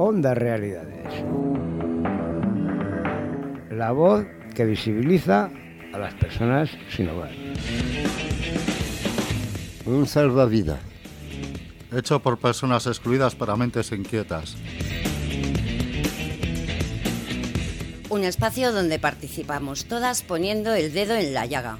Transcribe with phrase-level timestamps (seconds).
[0.00, 1.12] Onda Realidades.
[3.72, 4.24] La voz
[4.54, 5.50] que visibiliza
[5.92, 7.32] a las personas sin hogar.
[9.86, 10.78] Un salvavidas.
[11.90, 14.54] Hecho por personas excluidas para mentes inquietas.
[18.08, 21.76] Un espacio donde participamos todas poniendo el dedo en la llaga.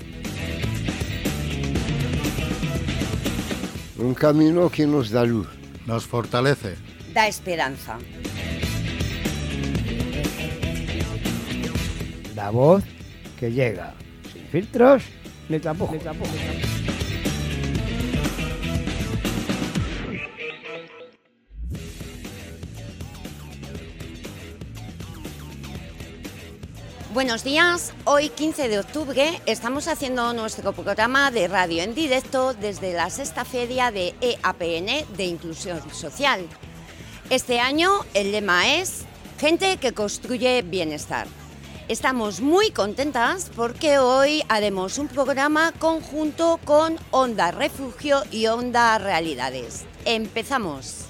[3.96, 5.46] Un camino que nos da luz.
[5.86, 6.87] Nos fortalece.
[7.18, 7.98] Da esperanza.
[12.36, 12.84] La voz
[13.40, 13.92] que llega.
[14.32, 15.02] Sin filtros
[15.48, 15.94] ni tampoco.
[15.94, 16.30] Ni tampoco.
[27.12, 32.92] Buenos días, hoy 15 de octubre estamos haciendo nuestro programa de radio en directo desde
[32.92, 36.46] la sexta feria de EAPN de Inclusión Social.
[37.30, 39.04] Este año el lema es
[39.38, 41.26] Gente que construye bienestar.
[41.88, 49.84] Estamos muy contentas porque hoy haremos un programa conjunto con Onda Refugio y Onda Realidades.
[50.06, 51.04] Empezamos.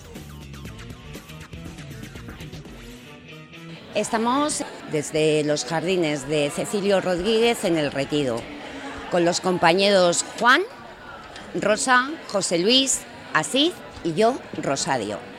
[3.94, 8.42] Estamos desde los jardines de Cecilio Rodríguez en el Retiro,
[9.10, 10.62] con los compañeros Juan,
[11.54, 13.02] Rosa, José Luis,
[13.32, 13.72] Asís
[14.04, 15.37] y yo, Rosario.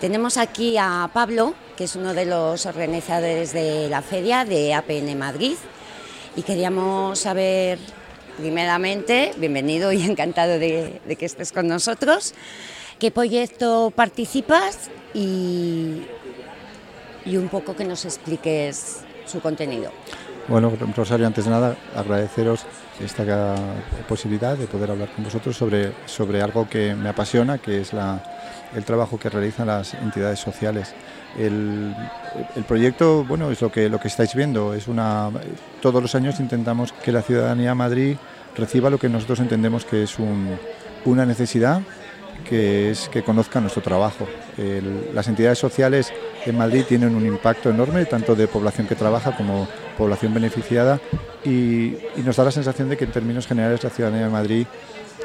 [0.00, 5.18] Tenemos aquí a Pablo, que es uno de los organizadores de la feria de APN
[5.18, 5.56] Madrid,
[6.36, 7.78] y queríamos saber,
[8.38, 12.34] primeramente, bienvenido y encantado de, que estés con nosotros,
[12.98, 16.02] qué proyecto participas y
[17.24, 19.90] y un poco que nos expliques su contenido.
[20.48, 22.64] Bueno, Rosario, antes de nada, agradeceros
[22.98, 23.54] esta
[24.08, 28.22] posibilidad de poder hablar con vosotros sobre, sobre algo que me apasiona, que es la,
[28.74, 30.94] el trabajo que realizan las entidades sociales.
[31.38, 31.94] El,
[32.56, 34.74] el, proyecto, bueno, es lo que, lo que estáis viendo.
[34.74, 35.30] Es una,
[35.80, 38.16] todos los años intentamos que la ciudadanía de Madrid
[38.56, 40.58] reciba lo que nosotros entendemos que es un,
[41.04, 41.82] una necesidad
[42.44, 44.26] que es que conozcan nuestro trabajo.
[45.14, 46.12] las entidades sociales
[46.46, 51.00] en Madrid tienen un impacto enorme, tanto de población que trabaja como población beneficiada,
[51.44, 54.66] y, nos da la sensación de que en términos generales la ciudadanía de Madrid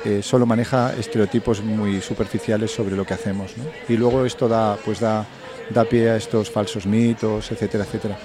[0.06, 3.54] eh, solo maneja estereotipos muy superficiales sobre lo que hacemos.
[3.90, 5.26] Y luego esto da, pues da,
[5.72, 8.18] da pie a estos falsos mitos, etcétera, etcétera.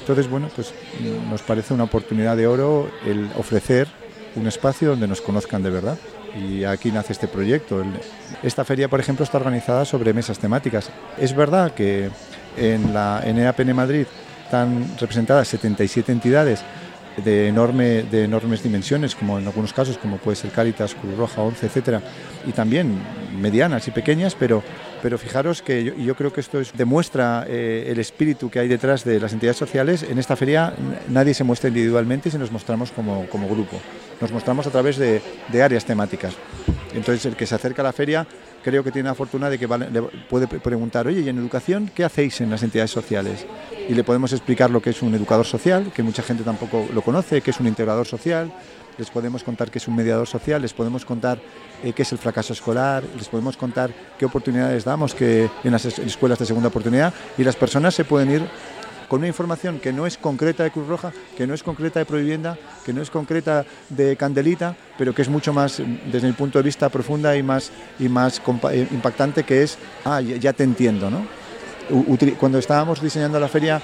[0.00, 0.74] Entonces, bueno, pues
[1.30, 3.86] nos parece una oportunidad de oro el ofrecer
[4.34, 5.98] un espacio donde nos conozcan de verdad
[6.36, 7.84] y aquí nace este proyecto.
[8.42, 10.90] Esta feria, por ejemplo, está organizada sobre mesas temáticas.
[11.18, 12.10] Es verdad que
[12.56, 14.06] en la EAPN Madrid
[14.44, 16.64] están representadas 77 entidades
[17.16, 21.42] de, enorme, de enormes dimensiones, como en algunos casos, como puede ser Cáritas, Cruz Roja,
[21.42, 22.02] ONCE, etcétera,
[22.46, 22.98] y también
[23.38, 24.62] medianas y pequeñas, pero,
[25.02, 29.04] pero fijaros que yo, creo que esto es, demuestra eh, el espíritu que hay detrás
[29.04, 30.02] de las entidades sociales.
[30.02, 30.74] En esta feria
[31.08, 33.80] nadie se muestra individualmente, se nos mostramos como, como grupo
[34.22, 35.20] nos mostramos a través de,
[35.60, 36.34] áreas temáticas.
[36.94, 38.26] Entonces el que se acerca a la feria
[38.62, 39.68] creo que tiene la fortuna de que
[40.28, 43.46] puede preguntar, oye, ¿y en educación qué hacéis en las entidades sociales?
[43.88, 47.02] Y le podemos explicar lo que es un educador social, que mucha gente tampoco lo
[47.02, 48.52] conoce, que es un integrador social,
[48.98, 51.38] les podemos contar qué es un mediador social, les podemos contar
[51.82, 55.84] eh, qué es el fracaso escolar, les podemos contar qué oportunidades damos que en las
[55.86, 58.42] escuelas de segunda oportunidad y las personas se pueden ir
[59.12, 62.06] con una información que no es concreta de Cruz Roja, que no es concreta de
[62.06, 66.58] Provivienda, que no es concreta de Candelita, pero que es mucho más, desde mi punto
[66.58, 68.40] de vista, profunda y más, y más
[68.70, 71.26] eh, impactante, que es, ah, ya te entiendo, ¿no?
[72.40, 73.82] Cuando estábamos diseñando la feria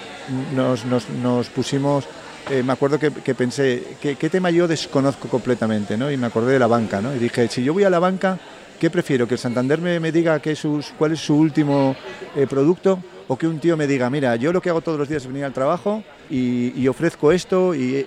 [0.55, 2.06] nos, pusimos,
[2.49, 5.99] eh, me acuerdo que, pensé, ¿qué, tema yo desconozco completamente?
[5.99, 6.11] ¿no?
[6.11, 7.15] Y me acordé de la banca, ¿no?
[7.15, 8.38] Y dije, si yo voy a la banca,
[8.81, 9.28] ¿qué prefiero?
[9.28, 11.94] ¿Que el Santander me, diga que sus, cuál es su último
[12.34, 12.99] eh, producto?
[13.28, 15.28] O que un tío me diga, mira, yo lo que hago todos los días es
[15.28, 18.06] venir al trabajo y, ofrezco esto y,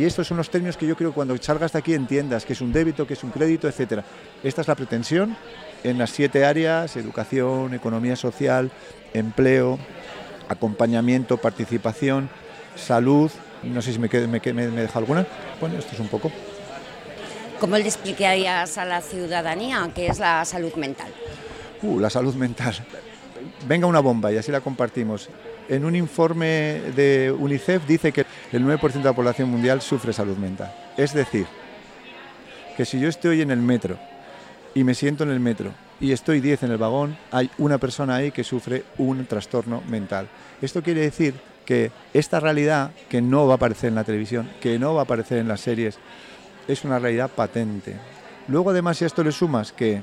[0.00, 2.60] estos son los términos que yo creo que cuando salgas de aquí entiendas, que es
[2.62, 4.02] un débito, que es un crédito, etcétera.
[4.42, 5.36] Esta es la pretensión
[5.84, 8.70] en las siete áreas, educación, economía social,
[9.12, 9.78] empleo,
[10.48, 12.30] acompañamiento, participación,
[12.74, 13.30] salud,
[13.62, 15.26] no sé si me, me, me, deja alguna.
[15.60, 16.32] Bueno, esto es un poco.
[17.60, 21.12] ¿Cómo le explicarías a la ciudadanía qué es la salud mental?
[21.82, 22.74] Uh, la salud mental
[23.66, 25.28] venga una bomba y así la compartimos.
[25.68, 30.36] En un informe de UNICEF dice que el 9% de la población mundial sufre salud
[30.36, 30.72] mental.
[30.96, 31.46] Es decir,
[32.76, 33.98] que si yo estoy en el metro
[34.74, 35.70] y me siento en el metro
[36.00, 40.28] y estoy 10 en el vagón, hay una persona ahí que sufre un trastorno mental.
[40.60, 44.78] Esto quiere decir que esta realidad, que no va a aparecer en la televisión, que
[44.78, 45.98] no va a aparecer en las series,
[46.68, 47.96] es una realidad patente.
[48.48, 50.02] Luego además si a esto le sumas que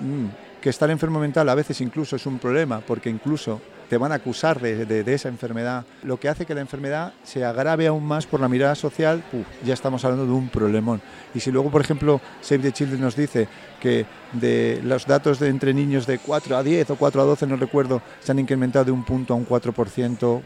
[0.00, 4.12] mm, que estar enfermo mental a veces incluso es un problema, porque incluso te van
[4.12, 8.24] a acusar de, esa enfermedad, lo que hace que la enfermedad se agrave aún más
[8.24, 9.22] por la mirada social,
[9.62, 11.02] ya estamos hablando de un problemón.
[11.34, 13.46] Y si luego, por ejemplo, Save the Children nos dice
[13.78, 17.46] que de los datos de entre niños de 4 a 10 o 4 a 12,
[17.46, 20.40] no recuerdo, se han incrementado de un punto a un 4%,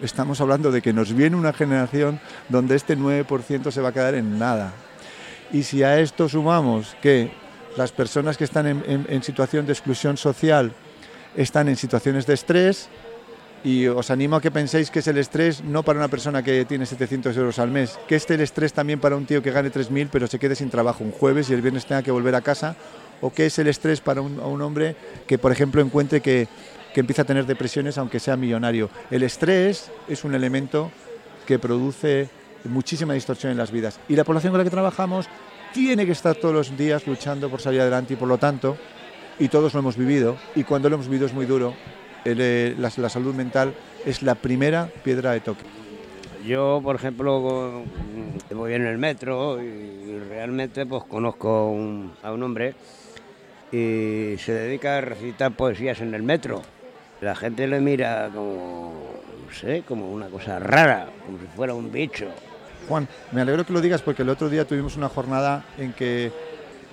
[0.00, 4.14] estamos hablando de que nos viene una generación donde este 9% se va a quedar
[4.14, 4.72] en nada.
[5.52, 7.47] Y si a esto sumamos que
[7.78, 10.72] las personas que están en situación de exclusión social
[11.36, 12.88] están en situaciones de estrés
[13.62, 16.64] y os animo a que penséis que es el estrés no para una persona que
[16.64, 19.70] tiene 700 euros al mes, que esté el estrés también para un tío que gane
[19.70, 22.40] 3.000 pero se quede sin trabajo un jueves y el viernes tenga que volver a
[22.40, 22.74] casa,
[23.20, 24.96] o que es el estrés para un, hombre
[25.26, 26.48] que, por ejemplo, encuentre que,
[26.94, 28.90] que empieza a tener depresiones aunque sea millonario.
[29.10, 30.90] El estrés es un elemento
[31.46, 32.28] que produce
[32.64, 35.26] muchísima distorsión en las vidas y la población con la que trabajamos
[35.72, 38.76] tiene que estar todos los días luchando por salir adelante y por lo tanto
[39.38, 41.74] y todos lo hemos vivido y cuando lo hemos vivido es muy duro.
[42.24, 43.72] Eh, la, salud mental
[44.04, 45.62] es la primera piedra de toque.
[46.44, 47.84] Yo, por ejemplo,
[48.50, 51.74] voy en el metro y realmente pues conozco
[52.22, 52.74] a un hombre
[53.70, 56.62] y se dedica a recitar poesías en el metro.
[57.20, 58.94] La gente le mira como,
[59.52, 62.28] sé, como una cosa rara, como si fuera un bicho.
[62.88, 66.32] Juan, me alegro que lo digas porque el otro día tuvimos una jornada en que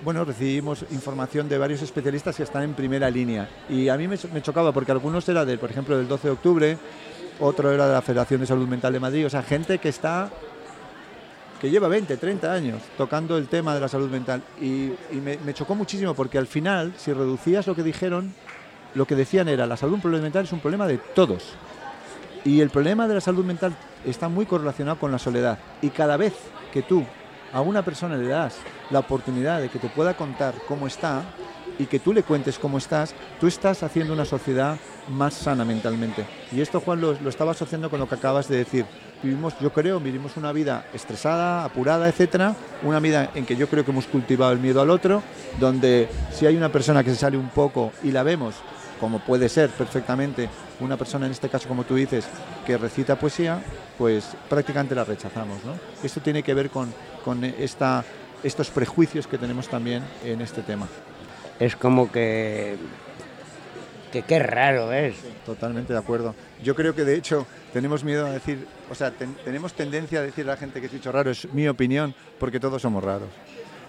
[0.04, 3.48] bueno, recibimos información de varios especialistas que están en primera línea.
[3.68, 6.78] Y a mí me, chocaba porque algunos eran, de, por ejemplo, del 12 de octubre,
[7.40, 10.30] otro era de la Federación de Salud Mental de Madrid, o sea, gente que está
[11.60, 14.42] que lleva 20, 30 años tocando el tema de la salud mental.
[14.60, 18.34] Y, me, me, chocó muchísimo porque al final, si reducías lo que dijeron,
[18.94, 21.54] lo que decían era, la salud mental es un problema de todos.
[22.44, 23.74] Y el problema de la salud mental
[24.06, 25.58] está muy correlacionado con la soledad.
[25.82, 26.34] Y cada vez
[26.72, 27.04] que tú
[27.52, 28.56] a una persona le das
[28.90, 31.22] la oportunidad de que te pueda contar cómo está
[31.78, 34.76] y que tú le cuentes cómo estás, tú estás haciendo una sociedad
[35.08, 36.24] más sana mentalmente.
[36.52, 38.86] Y esto, Juan, lo, lo estaba asociando con lo que acabas de decir.
[39.22, 43.84] Vivimos, yo creo, vivimos una vida estresada, apurada, etcétera, una vida en que yo creo
[43.84, 45.22] que hemos cultivado el miedo al otro,
[45.58, 48.54] donde si hay una persona que se sale un poco y la vemos,
[49.00, 50.48] como puede ser perfectamente
[50.80, 52.26] una persona en este caso, como tú dices,
[52.66, 53.62] que recita poesía,
[53.98, 55.64] pues prácticamente la rechazamos.
[55.64, 55.72] ¿no?
[56.02, 56.92] Esto tiene que ver con,
[57.24, 58.04] con esta,
[58.42, 60.88] estos prejuicios que tenemos también en este tema.
[61.58, 62.76] Es como que
[64.12, 65.16] que qué raro es.
[65.44, 66.34] totalmente de acuerdo.
[66.62, 69.10] Yo creo que de hecho tenemos miedo a decir, o sea,
[69.44, 72.60] tenemos tendencia a decir a la gente que es dicho raro, es mi opinión, porque
[72.60, 73.28] todos somos raros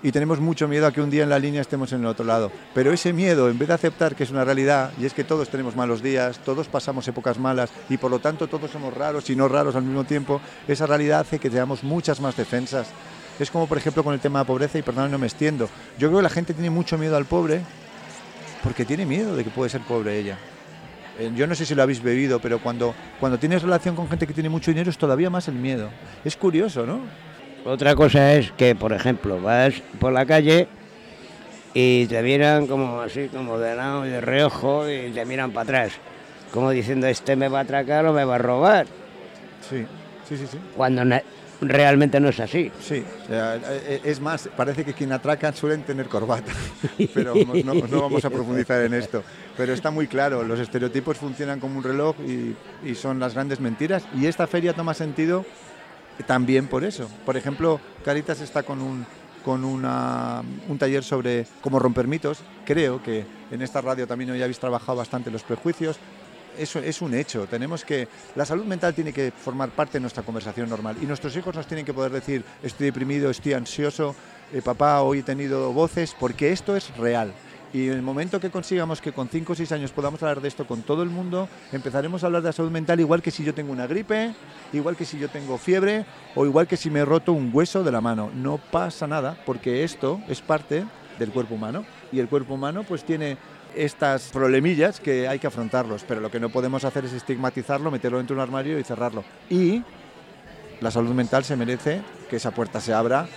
[0.03, 2.25] y tenemos mucho miedo a que un día en la línea estemos en el otro
[2.25, 2.51] lado.
[2.73, 5.49] Pero ese miedo, en vez de aceptar que es una realidad, y es que todos
[5.49, 9.35] tenemos malos días, todos pasamos épocas malas y por lo tanto todos somos raros y
[9.35, 12.87] no raros al mismo tiempo, esa realidad hace que tengamos muchas más defensas.
[13.39, 15.69] Es como por ejemplo con el tema de la pobreza y perdón, no me extiendo.
[15.97, 17.61] Yo creo que la gente tiene mucho miedo al pobre
[18.63, 20.37] porque tiene miedo de que puede ser pobre ella.
[21.19, 24.27] Eh, yo no sé si lo habéis bebido, pero cuando, cuando tienes relación con gente
[24.27, 25.89] que tiene mucho dinero es todavía más el miedo.
[26.23, 27.01] Es curioso, ¿no?
[27.67, 30.69] Otra cosa es que, por ejemplo, vas por la calle
[31.73, 35.63] y te miran como así, como de lado y de reojo y te miran para
[35.63, 35.91] atrás,
[36.53, 38.87] como diciendo, este me va a atracar o me va a robar.
[39.69, 39.85] Sí,
[40.29, 40.57] sí, sí, sí.
[40.77, 41.03] Cuando
[41.59, 42.71] realmente no es así.
[42.79, 46.53] Sí, e, es más, parece que quien atraca suelen tener corbata,
[47.13, 49.23] pero no, no, vamos a profundizar en esto.
[49.57, 52.55] Pero está muy claro, los estereotipos funcionan como un reloj y,
[52.89, 55.45] y son las grandes mentiras y esta feria toma sentido
[56.25, 57.09] también por eso.
[57.25, 59.05] Por ejemplo, Caritas está con un,
[59.43, 62.39] con una, un taller sobre cómo romper mitos.
[62.65, 65.97] Creo que en esta radio también hoy habéis trabajado bastante los prejuicios.
[66.57, 67.45] Eso es un hecho.
[67.45, 71.35] Tenemos que la salud mental tiene que formar parte de nuestra conversación normal y nuestros
[71.37, 74.15] hijos nos tienen que poder decir estoy deprimido, estoy ansioso,
[74.51, 77.31] eh, papá hoy he tenido voces porque esto es real.
[77.73, 80.47] Y en el momento que consigamos que con 5 o 6 años podamos hablar de
[80.47, 83.43] esto con todo el mundo, empezaremos a hablar de la salud mental igual que si
[83.43, 84.33] yo tengo una gripe,
[84.73, 86.05] igual que si yo tengo fiebre
[86.35, 88.31] o igual que si me he roto un hueso de la mano.
[88.33, 90.85] No pasa nada porque esto es parte
[91.19, 93.37] del cuerpo humano y el cuerpo humano pues tiene
[93.75, 98.17] estas problemillas que hay que afrontarlos, pero lo que no podemos hacer es estigmatizarlo, meterlo
[98.17, 99.23] dentro de un armario y cerrarlo.
[99.49, 99.83] Y
[100.79, 103.27] la salud mental se merece que esa puerta se abra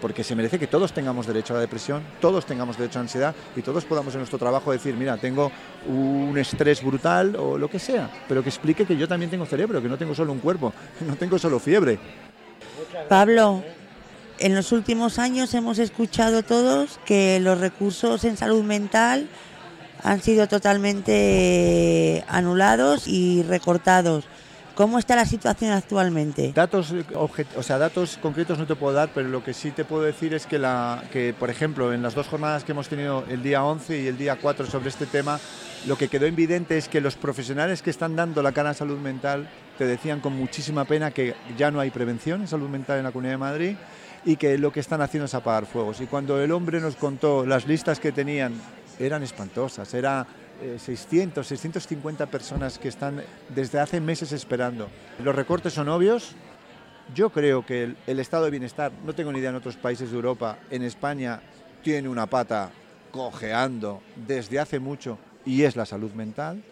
[0.00, 3.04] porque se merece que todos tengamos derecho a la depresión, todos tengamos derecho a la
[3.04, 5.50] ansiedad y todos podamos en nuestro trabajo decir, mira, tengo
[5.86, 9.82] un estrés brutal o lo que sea, pero que explique que yo también tengo cerebro,
[9.82, 10.72] que no tengo solo un cuerpo,
[11.06, 11.98] no tengo solo fiebre.
[13.08, 13.62] Pablo,
[14.38, 19.28] en los últimos años hemos escuchado todos que los recursos en salud mental
[20.02, 24.24] han sido totalmente anulados y recortados
[24.78, 26.52] ¿Cómo está la situación actualmente?
[26.54, 29.84] Datos, eh, o sea, datos concretos no te puedo dar, pero lo que sí te
[29.84, 33.24] puedo decir es que, la, que, por ejemplo, en las dos jornadas que hemos tenido
[33.28, 35.40] el día 11 y el día 4 sobre este tema,
[35.88, 39.00] lo que quedó evidente es que los profesionales que están dando la cara a salud
[39.00, 43.04] mental te decían con muchísima pena que ya no hay prevención en salud mental en
[43.04, 43.76] la Comunidad de Madrid
[44.24, 46.00] y que lo que están haciendo es apagar fuegos.
[46.00, 48.52] Y cuando el hombre nos contó las listas que tenían,
[49.00, 50.24] eran espantosas, era
[50.78, 54.88] 600, eh, 650 personas que están desde hace meses esperando.
[55.22, 56.34] Los recortes son obvios.
[57.14, 60.10] Yo creo que el, el estado de bienestar, no tengo ni idea en otros países
[60.10, 61.40] de Europa, en España
[61.82, 62.70] tiene una pata
[63.10, 66.62] cojeando desde hace mucho y es la salud mental.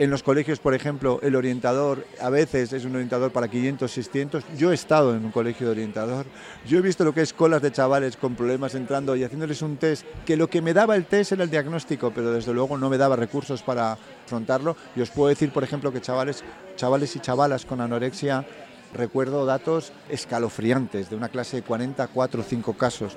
[0.00, 4.44] En los colegios, por ejemplo, el orientador a veces es un orientador para 500, 600.
[4.56, 6.24] Yo he estado en un colegio de orientador.
[6.66, 9.76] Yo he visto lo que es colas de chavales con problemas entrando y haciéndoles un
[9.76, 12.88] test, que lo que me daba el test era el diagnóstico, pero desde luego no
[12.88, 14.74] me daba recursos para afrontarlo.
[14.96, 16.44] Y os puedo decir, por ejemplo, que chavales,
[16.76, 18.46] chavales y chavalas con anorexia
[18.94, 23.16] recuerdo datos escalofriantes de una clase de 40, 4 o 5 casos.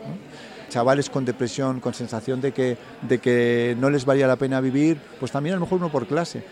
[0.70, 5.00] Chavales con depresión, con sensación de que, de que no les valía la pena vivir,
[5.20, 6.44] pues también a lo mejor uno por clase.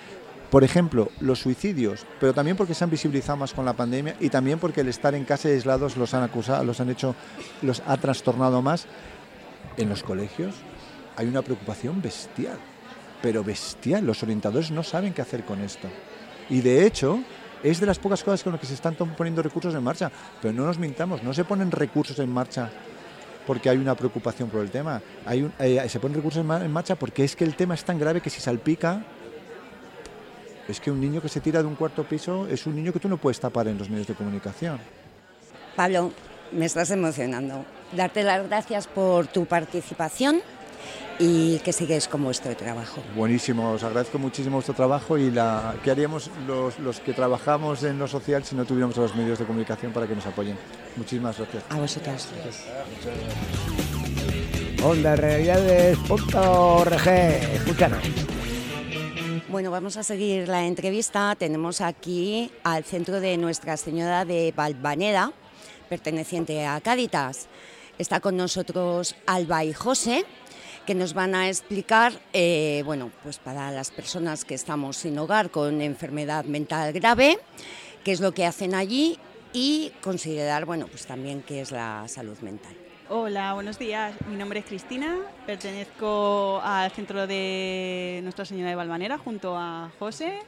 [0.51, 4.27] Por ejemplo, los suicidios, pero también porque se han visibilizado más con la pandemia y
[4.27, 7.15] también porque el estar en casa aislados los han acusado, los han hecho,
[7.61, 8.85] los ha trastornado más.
[9.77, 10.53] En los colegios
[11.15, 12.57] hay una preocupación bestial,
[13.21, 14.05] pero bestial.
[14.05, 15.87] Los orientadores no saben qué hacer con esto.
[16.49, 17.19] Y de hecho,
[17.63, 20.11] es de las pocas cosas con las que se están poniendo recursos en marcha.
[20.41, 22.69] Pero no nos mintamos, no se ponen recursos en marcha
[23.47, 25.01] porque hay una preocupación por el tema.
[25.25, 28.19] Hay eh, se ponen recursos en marcha porque es que el tema es tan grave
[28.19, 29.05] que si salpica
[30.67, 32.99] es que un niño que se tira de un cuarto piso es un niño que
[32.99, 34.79] tú no puedes tapar en los medios de comunicación.
[35.75, 36.11] Pablo,
[36.51, 37.65] me estás emocionando.
[37.95, 40.41] Darte las gracias por tu participación
[41.19, 43.03] y que sigues con vuestro trabajo.
[43.15, 47.99] Buenísimo, os agradezco muchísimo vuestro trabajo y la, qué haríamos los, los que trabajamos en
[47.99, 50.57] lo social si no tuviéramos a los medios de comunicación para que nos apoyen.
[50.95, 51.63] Muchísimas gracias.
[51.69, 52.27] A vosotros.
[54.83, 58.30] Onda Realidades.org, escúchanos.
[59.51, 61.35] Bueno, vamos a seguir la entrevista.
[61.35, 65.33] Tenemos aquí al centro de Nuestra Señora de Valvaneda,
[65.89, 67.49] perteneciente a Cáditas.
[67.97, 70.23] Está con nosotros Alba y José,
[70.85, 75.51] que nos van a explicar, eh, bueno, pues para las personas que estamos sin hogar
[75.51, 77.37] con enfermedad mental grave,
[78.05, 79.19] qué es lo que hacen allí
[79.51, 82.80] y considerar, bueno, pues también qué es la salud mental.
[83.13, 84.15] Hola, buenos días.
[84.29, 90.39] Mi nombre es Cristina, pertenezco al centro de Nuestra Señora de Valvanera junto a José.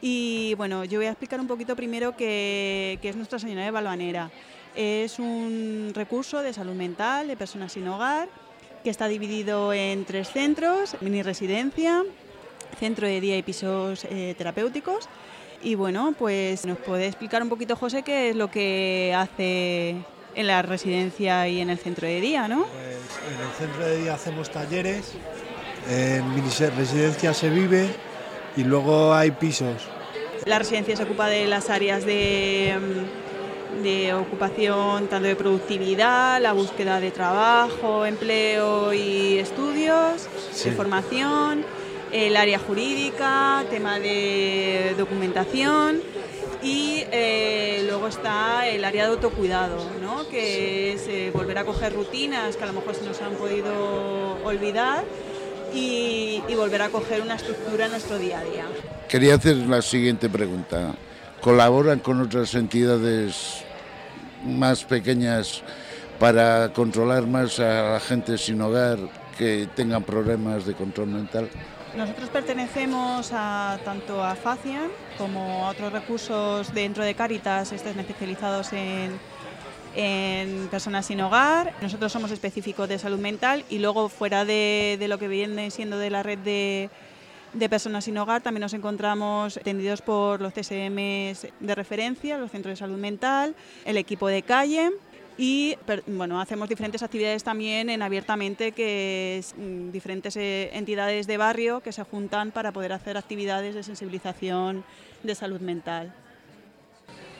[0.00, 4.30] Y bueno, yo voy a explicar un poquito primero qué, es Nuestra Señora de Valvanera.
[4.74, 8.26] Es un recurso de salud mental de personas sin hogar
[8.82, 12.04] que está dividido en tres centros, mini residencia,
[12.78, 15.10] centro de día y pisos eh, terapéuticos.
[15.62, 20.02] Y bueno, pues nos puede explicar un poquito José qué es lo que hace
[20.34, 22.64] en la residencia y en el centro de día, ¿no?
[22.66, 25.12] Pues en el centro de día hacemos talleres,
[25.88, 27.88] en mi residencia se vive
[28.56, 29.88] y luego hay pisos.
[30.44, 36.52] La residencia se ocupa de las áreas de, mm, de ocupación, tanto de productividad, la
[36.52, 40.28] búsqueda de trabajo, empleo y estudios,
[40.64, 41.64] de formación,
[42.10, 46.02] el área jurídica, tema de documentación
[46.62, 50.28] y eh, luego está el área de autocuidado, ¿no?
[50.28, 54.38] que es eh, volver a coger rutinas que a lo mejor se nos han podido
[54.44, 55.04] olvidar
[55.74, 58.64] y, volver a coger una estructura en nuestro día a día.
[59.08, 60.94] Quería hacer la siguiente pregunta.
[61.40, 63.64] ¿Colaboran con otras entidades
[64.44, 65.62] más pequeñas
[66.20, 68.98] para controlar más a la gente sin hogar
[69.36, 71.48] que tengan problemas de control mental?
[71.96, 79.18] Nosotros pertenecemos a, tanto a FACIAN como otros recursos dentro de Cáritas, estos especializados en,
[80.70, 81.74] personas sin hogar.
[81.82, 86.10] Nosotros somos específicos de salud mental y luego fuera de, lo que viene siendo de
[86.10, 86.90] la red de,
[87.68, 92.76] personas sin hogar, también nos encontramos atendidos por los CSM de referencia, los centros de
[92.76, 93.54] salud mental,
[93.84, 94.90] el equipo de calle
[95.38, 101.36] y bueno, hacemos diferentes actividades también en abiertamente, que es mm, diferentes eh, entidades de
[101.36, 104.84] barrio que se juntan para poder hacer actividades de sensibilización
[105.22, 106.12] de salud mental.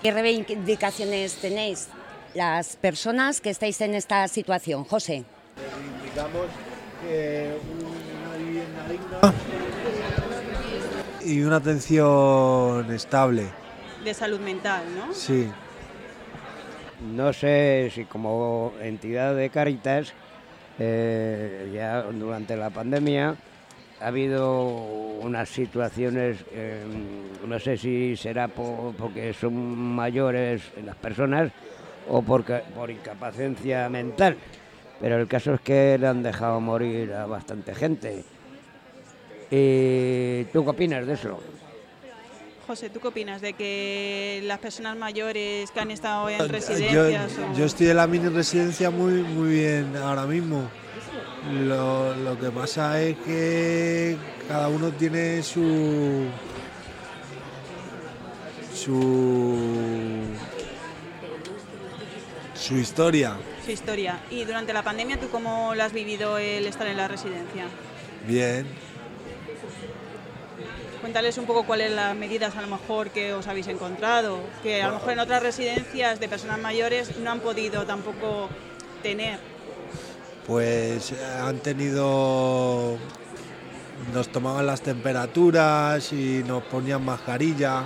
[0.02, 1.88] ¿Qué reivindicaciones tenéis
[2.34, 4.84] las personas que estáis en esta situación?
[4.84, 5.24] José.
[5.56, 6.46] Reivindicamos
[7.02, 9.34] que una vivienda digna
[11.24, 13.46] y una atención estable.
[14.02, 15.14] De salud mental, ¿no?
[15.14, 15.48] Sí.
[17.02, 20.12] No sé si como entidad de Caritas,
[20.78, 23.34] eh, ya durante la pandemia,
[24.00, 24.60] ha habido
[25.20, 26.84] unas situaciones, eh,
[27.46, 31.50] no sé si será por- porque son mayores las personas
[32.08, 34.36] o porque, por incapacencia mental,
[35.00, 38.24] pero el caso es que le han dejado morir a bastante gente.
[39.50, 41.38] ¿Y tú qué opinas de eso?
[42.66, 47.32] José, ¿tú qué opinas de que las personas mayores que han estado en Yo, residencias
[47.38, 50.68] o- yo estoy en la mini residencia muy, muy bien ahora mismo.
[51.52, 54.16] Lo, lo que pasa es que
[54.46, 56.26] cada uno tiene su
[58.72, 60.22] su
[62.54, 63.36] su historia.
[63.64, 64.20] su historia?
[64.30, 67.64] Y durante la pandemia, ¿tú cómo lo has vivido el estar en la residencia?
[68.26, 68.64] Bien.
[71.02, 74.86] Cuéntales un poco cuáles las medidas a lo mejor que os habéis encontrado, que a
[74.86, 78.48] lo mejor en otras residencias de personas mayores no han podido tampoco
[79.02, 79.40] tener.
[80.46, 82.96] Pues eh, han tenido
[84.14, 87.82] nos tomaban las temperaturas y nos ponían mascarilla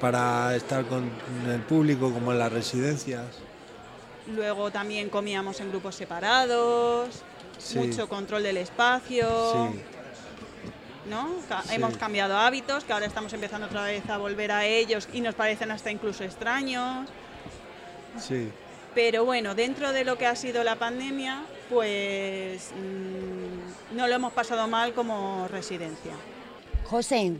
[0.00, 1.10] para estar con
[1.48, 3.26] el público como en las residencias.
[4.32, 7.08] Luego también comíamos en grupos separados,
[7.58, 7.78] Sí.
[7.78, 9.26] mucho control del espacio.
[9.72, 9.80] Sí.
[11.08, 11.28] ¿No?
[11.48, 11.74] Ca- Sí.
[11.74, 15.34] Hemos cambiado hábitos, que ahora estamos empezando otra vez a volver a ellos y nos
[15.34, 17.08] parecen hasta incluso extraños.
[18.18, 18.50] Sí.
[18.94, 24.32] Pero bueno, dentro de lo que ha sido la pandemia, pues mm, no lo hemos
[24.32, 26.12] pasado mal como residencia.
[26.84, 27.32] José,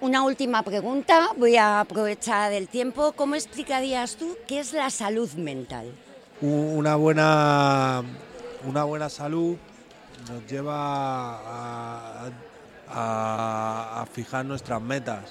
[0.00, 1.30] una última pregunta.
[1.36, 3.12] Voy a aprovechar el tiempo.
[3.12, 5.92] ¿Cómo explicarías tú qué es la salud mental?
[6.40, 8.04] Una buena,
[8.64, 9.56] una buena salud
[10.28, 10.74] nos lleva
[11.36, 12.30] a,
[12.90, 15.24] a- a fijar nuestras metas.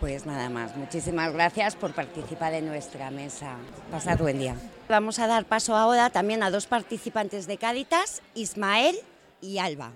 [0.00, 3.54] Pues nada más, muchísimas gracias por participar en nuestra mesa.
[3.90, 4.54] Pasad buen día.
[4.88, 8.96] Vamos a dar paso ahora también a dos participantes de Cáritas, Ismael
[9.40, 9.92] y Alba.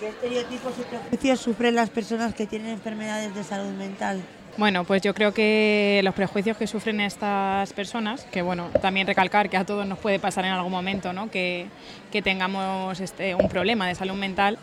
[0.00, 4.22] ¿Qué estereotipos y prejuicios sufren las personas que tienen enfermedades de salud mental?
[4.58, 9.50] Bueno, pues yo creo que los prejuicios que sufren estas personas, que bueno, también recalcar
[9.50, 11.30] que a todos nos puede pasar en algún momento, ¿no?
[11.30, 11.66] que,
[12.10, 14.58] que tengamos este, un problema de salud mental,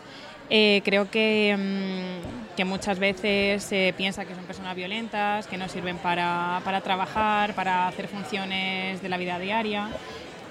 [0.50, 5.68] eh, creo que, mm, que muchas veces se piensa que son personas violentas, que no
[5.68, 9.90] sirven para, para trabajar, para hacer funciones de la vida diaria.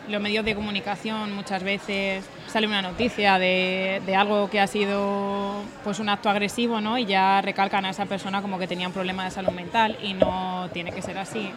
[0.10, 5.64] Los medios de comunicación muchas veces sale una noticia de, de algo que ha sido
[5.84, 6.98] pues un acto agresivo ¿no?
[6.98, 10.14] y ya recalcan a esa persona como que tenía un problema de salud mental y
[10.14, 11.52] no tiene que ser así.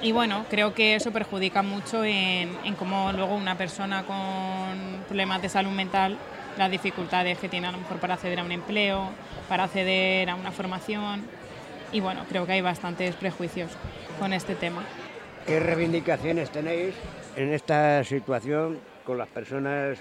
[0.00, 5.42] Y bueno, creo que eso perjudica mucho en, en cómo luego una persona con problemas
[5.42, 6.16] de salud mental,
[6.58, 9.10] las dificultades que tiene a lo mejor para acceder a un empleo,
[9.48, 11.22] para acceder a una formación.
[11.92, 13.70] Y bueno, creo que hay bastantes prejuicios
[14.18, 14.82] con este tema.
[15.46, 16.94] ¿Qué reivindicaciones tenéis
[17.36, 19.98] en esta situación con las personas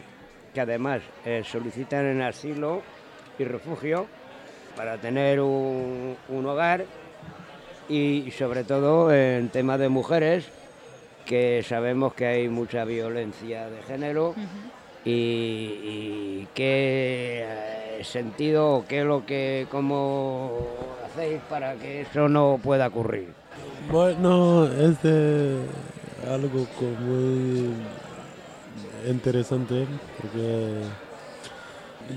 [0.54, 2.82] que además eh, solicitan en asilo
[3.40, 4.08] y refugio
[4.76, 6.86] para tener un, un hogar
[7.90, 10.46] y sobre todo en tema de mujeres
[11.26, 14.36] que sabemos que hay mucha violencia de género
[15.06, 20.52] y, y qué eh, sentido o qué es lo que cómo
[21.06, 23.30] hacéis para que eso no pueda ocurrir.
[23.92, 25.60] Bueno, es eh,
[26.30, 26.68] algo
[27.00, 27.74] muy
[29.08, 30.84] interesante porque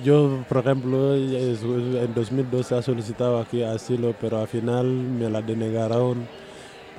[0.04, 6.28] yo, por ejemplo, en 2012 he solicitado aquí asilo, pero al final me la denegaron.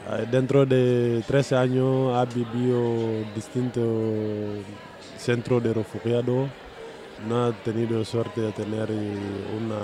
[0.10, 3.86] Eh, Dentro de 13 años ha vivido distintos
[5.18, 6.50] centros de refugiados.
[7.28, 9.20] No he tenido suerte de tener eh,
[9.58, 9.80] una,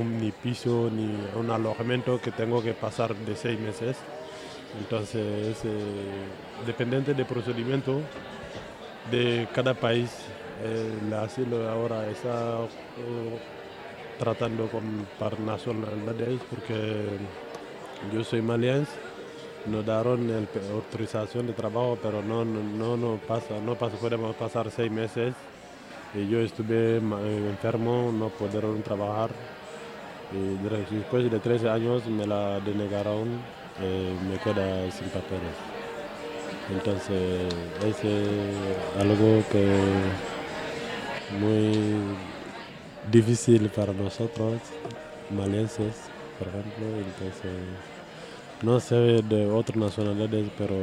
[0.00, 3.96] un ni piso ni un alojamiento que tengo que pasar de seis meses.
[4.78, 6.24] Entonces, eh,
[6.66, 8.00] dependiente del procedimiento
[9.10, 10.10] de cada país,
[10.62, 12.60] eh, el asilo ahora está
[12.98, 13.38] eh,
[14.18, 17.04] tratando con par nacionalidades porque
[18.14, 18.92] yo soy maliense,
[19.66, 24.70] nos dieron el autorización de trabajo, pero no, no, no, pasa, no pasa, podemos pasar
[24.70, 25.34] seis meses.
[26.14, 27.00] Y yo estuve eh,
[27.50, 29.30] enfermo, no pudieron trabajar.
[30.32, 33.28] Y de- después de 13 años me la denegaron,
[33.80, 35.56] eh, me queda sin papeles.
[36.68, 37.52] Entonces
[37.84, 37.96] es
[39.00, 40.14] algo que
[41.40, 42.18] muy
[43.10, 44.60] difícil para nosotros,
[45.30, 46.86] malienses, por ejemplo.
[46.98, 47.52] Entonces,
[48.62, 50.76] no sé de otras nacionalidades, pero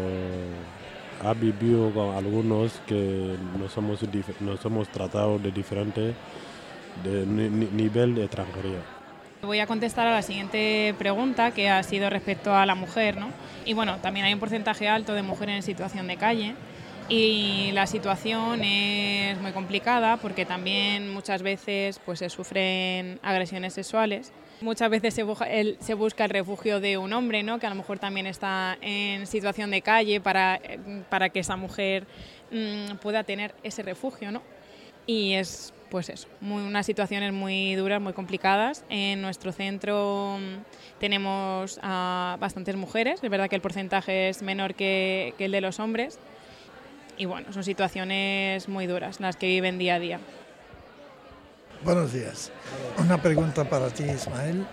[1.20, 6.14] ha vivido con algunos que no somos, dif- no somos tratados de diferente
[7.04, 8.97] de ni- ni- nivel de extranjería.
[9.48, 13.30] Voy a contestar a la siguiente pregunta, que ha sido respecto a la mujer, ¿no?
[13.64, 16.54] Y bueno, también hay un porcentaje alto de mujeres en situación de calle.
[17.08, 24.34] y la situación es muy complicada porque también muchas veces pues, se sufren agresiones sexuales.
[24.60, 27.58] Muchas veces se busca, el, se busca el refugio de un hombre, ¿no?
[27.58, 30.60] que a lo mejor también está en situación de calle para,
[31.08, 32.06] para que esa mujer
[32.52, 34.30] mmm, pueda tener ese refugio.
[34.30, 34.42] ¿no?
[35.08, 38.84] Y es pues eso, muy, unas situaciones muy duras, muy complicadas.
[38.90, 44.76] En nuestro centro mm, tenemos a bastantes mujeres, es verdad que el porcentaje es menor
[44.76, 46.20] que, el de los hombres.
[47.18, 50.20] Y bueno, son situaciones muy duras las que viven día a día.
[51.84, 52.52] Buenos días.
[52.98, 54.66] Una pregunta para ti, Ismael.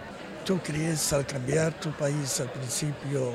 [0.45, 3.33] ¿Tú crees al cambiar tu país al principio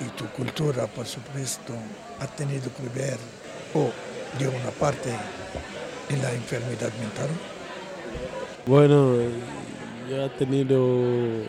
[0.00, 1.74] y tu cultura, por supuesto,
[2.20, 3.18] ha tenido que ver,
[3.74, 3.90] o
[4.38, 5.10] de una parte,
[6.08, 7.28] en la enfermedad mental?
[8.66, 9.14] Bueno,
[10.10, 11.44] yo he tenido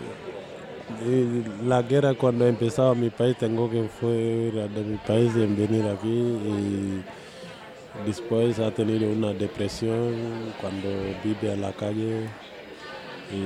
[1.66, 6.10] la guerra cuando empezaba mi país, tengo que fuera de mi país y venir aquí
[6.10, 7.04] y
[8.06, 10.90] después ha tenido una depresión cuando
[11.24, 12.30] vive en la calle
[13.32, 13.44] y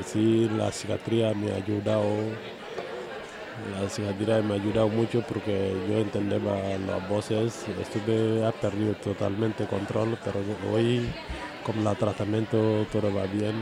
[0.00, 2.04] así la psiquiatría me ha ayudado
[3.80, 10.18] la psiquiatría me ha ayudado mucho porque yo entendía las voces, estuve, perdido totalmente control,
[10.24, 10.40] pero
[10.72, 11.08] hoy
[11.64, 13.54] con el tratamiento todo va bien.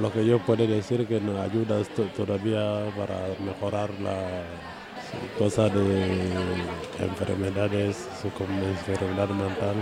[0.00, 1.82] Lo que yo puedo decir que nos ayuda
[2.16, 4.42] todavía para mejorar la
[5.38, 6.32] cosa de
[7.00, 9.76] enfermedades como enfermedad mental,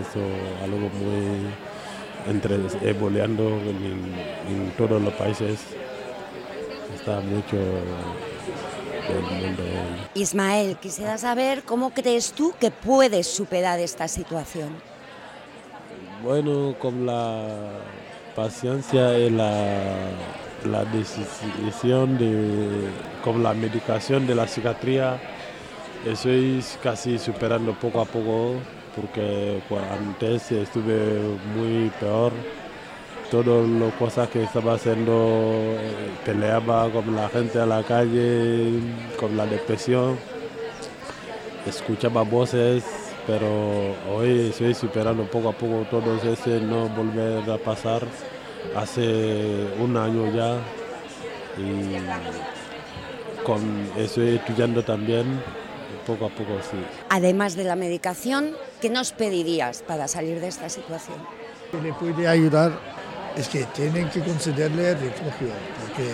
[0.00, 0.20] eso
[0.62, 1.46] algo muy
[2.28, 5.76] entre evolucionando en todos los países
[7.14, 9.62] mucho del mundo.
[10.14, 14.70] Ismael, quisiera saber cómo crees tú que puedes superar esta situación.
[16.22, 17.46] Bueno, con la
[18.34, 20.10] paciencia y la,
[20.64, 22.88] la decisión de,
[23.22, 25.20] con la medicación de la psiquiatría,
[26.04, 28.54] estoy casi superando poco a poco
[28.96, 31.20] porque antes estuve
[31.54, 32.32] muy peor
[33.30, 35.74] todas las cosas que estaba haciendo,
[36.24, 38.80] peleaba con la gente a la calle,
[39.18, 40.18] con la depresión,
[41.66, 42.84] escuchaba voces,
[43.26, 48.02] pero hoy estoy superando poco a poco todo eso, no volver a pasar.
[48.74, 50.58] Hace un año ya
[51.56, 51.96] y
[53.44, 53.60] con
[53.96, 55.40] estoy estudiando también
[56.06, 56.76] poco a poco sí.
[57.08, 61.16] Además de la medicación, ¿qué nos pedirías para salir de esta situación?
[61.82, 62.72] Le puede ayudar
[63.36, 65.48] es que tienen que concederle refugio,
[65.80, 66.10] porque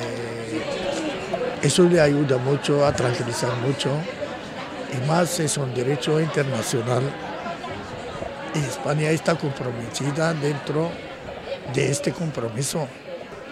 [1.63, 3.91] eso le ayuda mucho a tranquilizar mucho,
[4.93, 7.03] y más es un derecho internacional.
[8.55, 10.91] Y España está comprometida dentro
[11.73, 12.87] de este compromiso.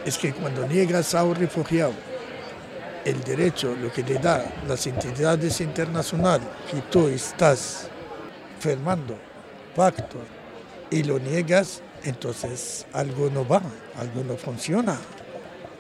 [0.04, 1.94] Es que cuando niegas a un refugiado
[3.04, 7.88] el derecho, lo que le da las entidades internacionales, que tú estás
[8.58, 9.16] firmando
[9.74, 10.18] pacto
[10.90, 13.62] y lo niegas, entonces algo no va,
[13.98, 14.98] algo no funciona.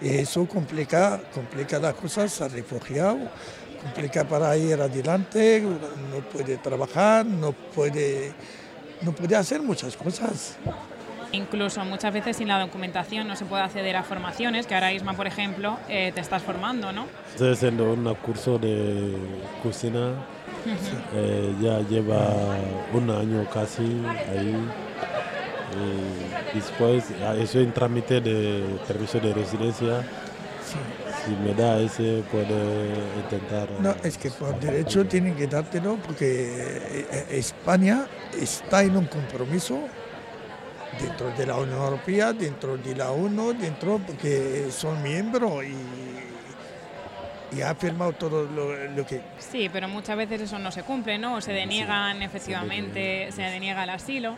[0.00, 3.18] Y eso complica, complica las cosas al refugiado,
[3.82, 8.32] complica para ir adelante, no puede trabajar, no puede,
[9.02, 10.56] no puede hacer muchas cosas.
[11.32, 15.12] Incluso muchas veces sin la documentación no se puede acceder a formaciones, que ahora Isma,
[15.12, 17.06] por ejemplo, eh, te estás formando, ¿no?
[17.32, 19.16] Estoy haciendo un curso de
[19.62, 20.14] cocina,
[21.14, 22.56] eh, ya lleva
[22.92, 23.82] un año casi
[24.28, 24.56] ahí
[25.76, 27.04] y después
[27.38, 30.02] eso en trámite de permiso de residencia.
[31.24, 33.68] Si me da ese, puede intentar.
[33.80, 38.06] No, es que por derecho tienen que dártelo porque eh, España
[38.40, 39.80] está en un compromiso
[40.98, 45.74] dentro de la Unión Europea, dentro de la ONU, dentro porque son miembros y
[47.52, 49.20] y ha firmado todo lo, que...
[49.38, 51.36] Sí, pero muchas veces eso no se cumple, ¿no?
[51.36, 54.36] O se deniegan efectivamente, se deniega el asilo.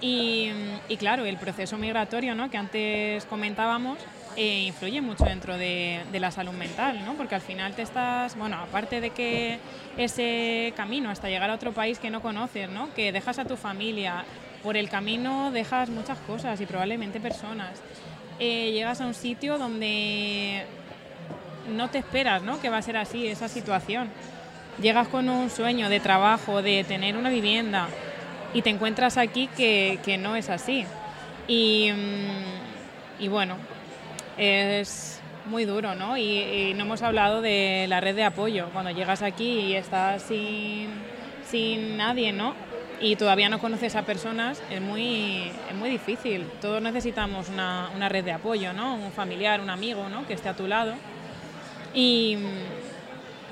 [0.00, 0.50] Y,
[0.88, 2.50] y, claro, el proceso migratorio, ¿no?
[2.50, 3.98] Que antes comentábamos,
[4.36, 7.14] eh, influye mucho dentro de, de, la salud mental, ¿no?
[7.14, 9.58] Porque al final te estás, bueno, aparte de que
[9.96, 12.92] ese camino hasta llegar a otro país que no conoces, ¿no?
[12.94, 14.24] Que dejas a tu familia,
[14.64, 17.82] por el camino dejas muchas cosas y probablemente personas.
[18.40, 20.64] Eh, llegas a un sitio donde
[21.68, 22.60] no te esperas ¿no?
[22.60, 24.08] que va a ser así esa situación.
[24.80, 27.88] Llegas con un sueño de trabajo, de tener una vivienda
[28.54, 30.86] y te encuentras aquí que, que no es así.
[31.48, 33.56] Y, mm, y, bueno,
[34.38, 36.16] es muy duro, ¿no?
[36.16, 38.68] Y, no hemos hablado de la red de apoyo.
[38.72, 40.88] Cuando llegas aquí y estás sin,
[41.50, 42.54] sin nadie, ¿no?
[43.00, 46.46] Y todavía no conoces a personas, es muy, es muy difícil.
[46.60, 48.94] Todos necesitamos una, una red de apoyo, ¿no?
[48.94, 50.26] Un familiar, un amigo, ¿no?
[50.26, 50.94] Que esté a tu lado.
[51.92, 52.38] Y,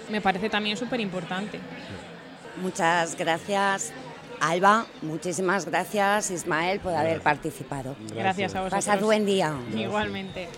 [0.08, 1.58] me parece también súper importante.
[2.60, 3.92] Muchas gracias.
[4.42, 7.94] Alba, muchísimas gracias Ismael por haber participado.
[8.12, 8.84] Gracias a vosotros.
[8.84, 9.54] Pasad buen día.
[9.72, 10.48] Igualmente.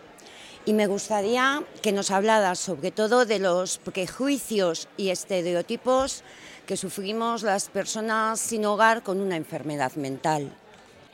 [0.65, 6.25] Y me gustaría que nos hablara sobre todo de los prejuicios y estereotipos
[6.73, 10.51] que sufrimos las personas sin hogar con una enfermedad mental.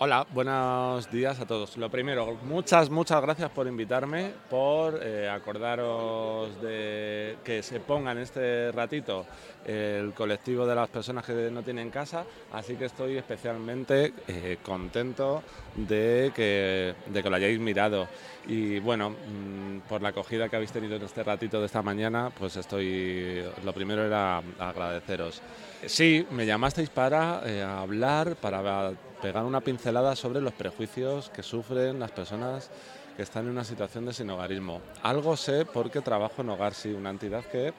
[0.01, 1.77] Hola, buenos días a todos.
[1.77, 8.19] Lo primero, muchas, muchas gracias por invitarme, por eh, acordaros de que se ponga en
[8.19, 9.27] este ratito
[9.67, 15.43] el colectivo de las personas que no tienen casa, así que estoy especialmente eh, contento
[15.75, 18.07] de que, de que lo hayáis mirado.
[18.47, 22.31] Y bueno, mm, por la acogida que habéis tenido en este ratito de esta mañana,
[22.39, 25.43] pues estoy, lo primero era agradeceros.
[25.87, 28.63] Sí, me llamasteis para eh, hablar, para
[29.21, 32.71] pegar una pincelada sobre los prejuicios que sufren las personas
[33.17, 34.81] que están en una situación de sinhogarismo.
[35.03, 37.73] Algo sé porque trabajo en Hogar Sí, una entidad que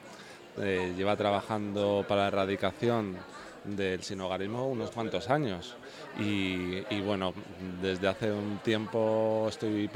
[0.58, 3.16] eh, lleva trabajando para la erradicación
[3.64, 5.76] del sinhogarismo unos cuantos años.
[6.18, 7.32] Y, y, bueno,
[7.80, 9.88] desde hace un tiempo estoy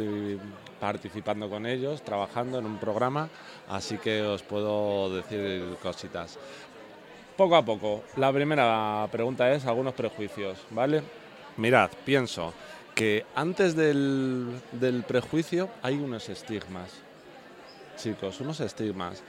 [0.80, 3.28] participando con ellos, trabajando en un programa,
[3.68, 6.38] así que os puedo decir cositas.
[7.36, 11.02] Poco a poco, la primera pregunta es algunos prejuicios, ¿vale?
[11.56, 12.52] Mirad, pienso
[12.94, 16.90] que antes del, del prejuicio hay unos estigmas,
[17.96, 19.22] chicos, unos estigmas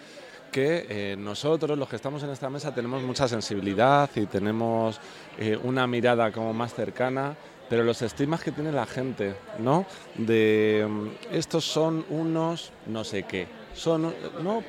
[0.52, 5.00] que eh, nosotros, los que estamos en esta mesa, tenemos mucha sensibilidad y tenemos
[5.38, 7.36] eh, una mirada como más cercana,
[7.70, 9.86] pero los estigmas que tiene la gente, ¿no?
[10.16, 14.64] De mm, estos son unos no sé qué, son, no,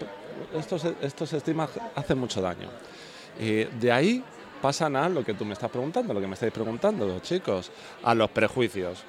[0.59, 2.69] estos, estos estigmas hacen mucho daño.
[3.39, 4.25] Eh, de ahí
[4.61, 7.71] pasan a lo que tú me estás preguntando, lo que me estáis preguntando, chicos,
[8.03, 9.05] a los prejuicios.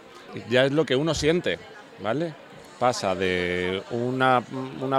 [0.50, 1.58] Ya es lo que uno siente,
[2.00, 2.34] ¿vale?
[2.80, 4.44] Pasa de una,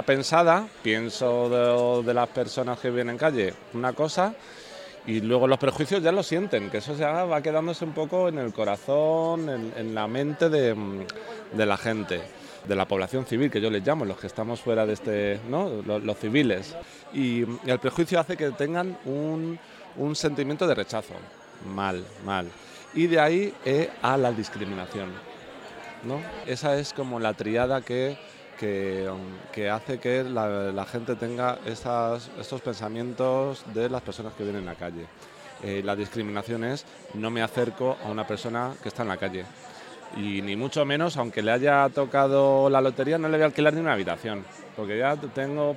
[0.05, 4.33] pensada, pienso de, las personas que vienen en calle, una cosa,
[5.07, 8.37] y luego los prejuicios ya lo sienten, que eso se va quedándose un poco en
[8.37, 10.75] el corazón, en, la mente de,
[11.53, 12.21] la gente,
[12.67, 15.69] de la población civil, que yo les llamo, los que estamos fuera de este, ¿no?
[15.85, 16.75] los civiles.
[17.13, 19.57] Y el prejuicio hace que tengan un,
[19.97, 21.13] un sentimiento de rechazo.
[21.73, 22.49] Mal, mal.
[22.93, 25.11] Y de ahí eh, a la discriminación.
[26.03, 26.21] ¿no?
[26.45, 28.17] Esa es como la triada que,
[28.57, 34.65] que, hace que la, gente tenga esas, estos pensamientos de las personas que vienen en
[34.65, 35.05] la calle.
[35.61, 39.45] Eh, la discriminación es no me acerco a una persona que está en la calle.
[40.17, 43.73] Y ni mucho menos, aunque le haya tocado la lotería, no le voy a alquilar
[43.73, 44.43] ni una habitación.
[44.75, 45.75] Porque ya tengo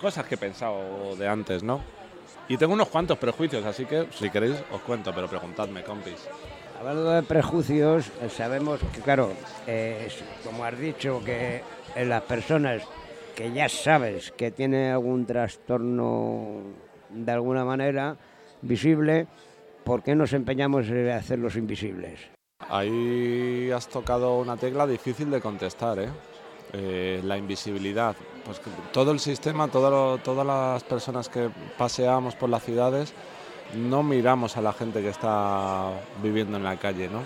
[0.00, 1.80] cosas que he pensado de antes, ¿no?
[2.48, 6.28] Y tengo unos cuantos prejuicios, así que si queréis os cuento, pero preguntadme, compis.
[6.78, 9.32] Hablando de prejuicios, eh, sabemos que, claro,
[9.66, 10.08] eh,
[10.44, 11.62] como has dicho, que
[11.94, 12.82] en las personas
[13.34, 16.62] que ya sabes que tienen algún trastorno
[17.10, 18.16] de alguna manera
[18.62, 19.26] visible,
[19.84, 22.20] ¿por qué nos empeñamos en hacerlos invisibles?
[22.68, 26.08] Ahí has tocado una tecla difícil de contestar, ¿eh?
[26.72, 28.14] Eh, la invisibilidad.
[28.44, 28.60] Pues
[28.92, 33.12] todo el sistema, todas las personas que paseamos por las ciudades,
[33.74, 35.90] no miramos a la gente que está
[36.22, 37.22] viviendo en la calle, ¿no?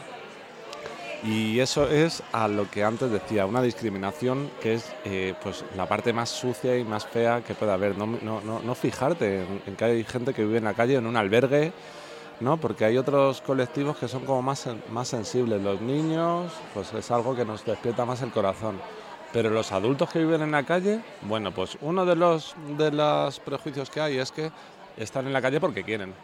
[1.24, 5.88] Y eso es a lo que antes decía, una discriminación que es eh, pues la
[5.88, 7.96] parte más sucia y más fea que puede haber.
[7.96, 11.16] No, no, no, fijarte en, que hay gente que vive en la calle, en un
[11.16, 11.72] albergue,
[12.40, 12.58] ¿no?
[12.58, 15.62] porque hay otros colectivos que son como más, más sensibles.
[15.62, 18.78] Los niños, pues es algo que nos despierta más el corazón.
[19.34, 23.40] Pero los adultos que viven en la calle, bueno, pues uno de los, de los
[23.40, 24.52] prejuicios que hay es que
[24.96, 26.14] están en la calle porque quieren.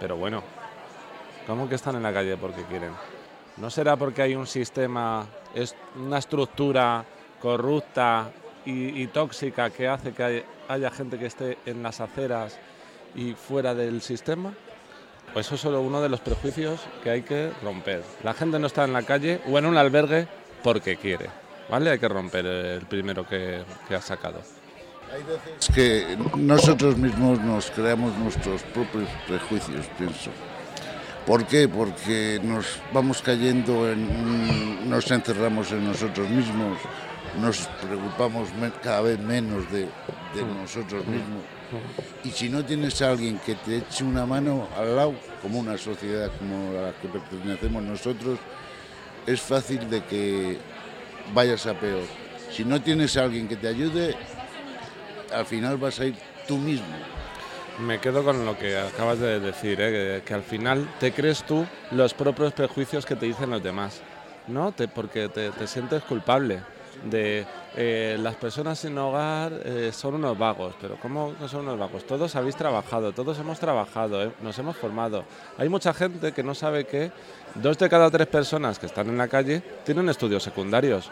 [0.00, 0.42] Pero bueno,
[1.46, 2.90] ¿cómo que están en la calle porque quieren?
[3.58, 7.04] ¿No será porque hay un sistema, es una estructura
[7.40, 8.32] corrupta
[8.64, 12.58] y, tóxica que hace que haya gente que esté en las aceras
[13.14, 14.52] y fuera del sistema?
[15.32, 18.02] Pues eso es solo uno de los prejuicios que hay que romper.
[18.24, 20.26] La gente no está en la calle o en un albergue
[20.64, 21.30] porque quiere.
[21.68, 21.90] ¿Vale?
[21.90, 24.40] Hay que romper el primero que, que has sacado.
[25.12, 30.30] Hay veces que nosotros mismos nos creamos nuestros propios prejuicios, pienso.
[31.26, 31.68] ¿Por qué?
[31.68, 36.78] Porque nos vamos cayendo en, nos encerramos en nosotros mismos,
[37.40, 38.48] nos preocupamos
[38.82, 39.80] cada vez menos de,
[40.34, 41.42] de nosotros mismos.
[42.24, 45.76] Y si no tienes a alguien que te eche una mano al lado, como una
[45.76, 48.38] sociedad como la que pertenecemos nosotros,
[49.26, 50.56] es fácil de que
[51.32, 52.04] vayas a peor.
[52.50, 54.16] Si no tienes a alguien que te ayude,
[55.32, 56.86] al final vas a ir tú mismo.
[57.78, 60.22] Me quedo con lo que acabas de decir, ¿eh?
[60.24, 64.00] que, al final te crees tú los propios prejuicios que te dicen los demás,
[64.48, 64.72] ¿no?
[64.72, 66.60] Te- porque te sientes culpable
[67.04, 72.04] de eh, las personas sin hogar eh, son unos vagos, pero ¿cómo son unos vagos?
[72.04, 74.32] Todos habéis trabajado, todos hemos trabajado, ¿eh?
[74.42, 75.24] nos hemos formado.
[75.56, 77.10] Hay mucha gente que no sabe que
[77.54, 81.10] dos de cada tres personas que están en la calle tienen estudios secundarios,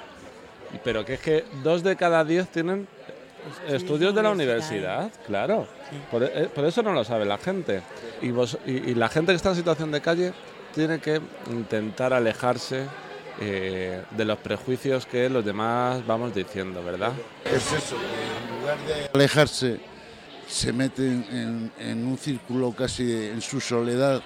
[0.82, 2.88] pero que es que dos de cada diez tienen
[3.68, 5.66] estudios de la universidad, claro.
[6.10, 7.82] Por, eh, por eso no lo sabe la gente.
[8.20, 10.32] Y, vos, y, y la gente que está en situación de calle
[10.74, 11.20] tiene que
[11.50, 12.86] intentar alejarse
[13.40, 17.12] eh, de los prejuicios que los demás vamos diciendo, ¿verdad?
[17.44, 19.80] Es eso, en lugar de alejarse,
[20.48, 24.22] se mete en, un círculo casi en su soledad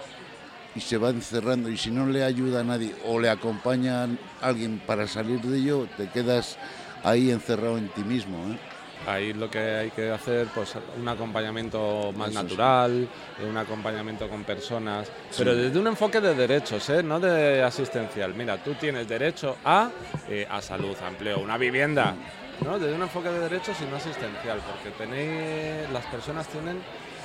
[0.77, 4.09] y se va encerrando y si no le ayuda a nadie o le acompaña a
[4.41, 6.57] alguien para salir de ello, te quedas
[7.03, 8.37] ahí encerrado en ti mismo.
[8.53, 8.59] ¿eh?
[9.07, 13.09] Ahí lo que hay que hacer, pues un acompañamiento más Eso natural,
[13.49, 15.37] un acompañamiento con personas, Sí.
[15.39, 17.03] pero desde un enfoque de derechos, ¿eh?
[17.03, 18.35] no de asistencial.
[18.35, 19.89] Mira, tú tienes derecho a,
[20.29, 22.15] eh, a salud, a empleo, una vivienda,
[22.63, 22.79] ¿no?
[22.79, 26.77] Desde un enfoque de derechos y no asistencial, porque tenéis, las personas tienen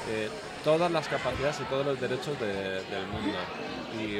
[0.07, 0.29] eh,
[0.63, 3.37] todas las capacidades y todos los derechos de- del mundo.
[3.99, 4.17] Y,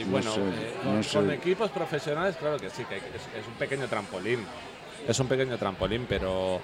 [0.00, 1.18] y No bueno, sé, eh, no con, sé.
[1.18, 4.44] con equipos profesionales, claro que sí, que es un pequeño trampolín.
[5.06, 6.60] Es un pequeño trampolín, pero,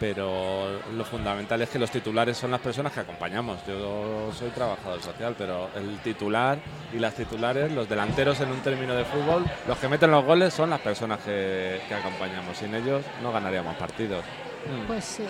[0.00, 3.58] pero lo fundamental es que los titulares son las personas que acompañamos.
[3.66, 6.58] Yo soy trabajador social, pero el titular
[6.92, 10.54] y las titulares, los delanteros en un término de fútbol, los que meten los goles
[10.54, 12.56] son las personas que, que acompañamos.
[12.56, 14.24] Sin ellos no ganaríamos partidos.
[14.66, 14.86] Mm.
[14.86, 15.24] Pues sí.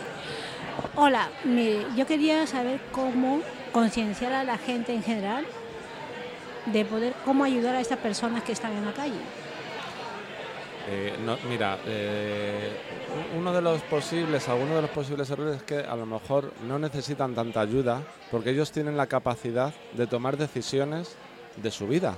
[0.97, 1.29] Hola,
[1.97, 3.41] yo quería saber cómo
[3.73, 5.45] concienciar a la gente en general
[6.67, 9.21] de poder, cómo ayudar a estas personas que están en la calle.
[10.87, 12.71] Eh, no, mira, eh,
[13.39, 16.79] uno de los posibles, algunos de los posibles errores es que a lo mejor no
[16.79, 21.17] necesitan tanta ayuda porque ellos tienen la capacidad de tomar decisiones
[21.57, 22.15] de su vida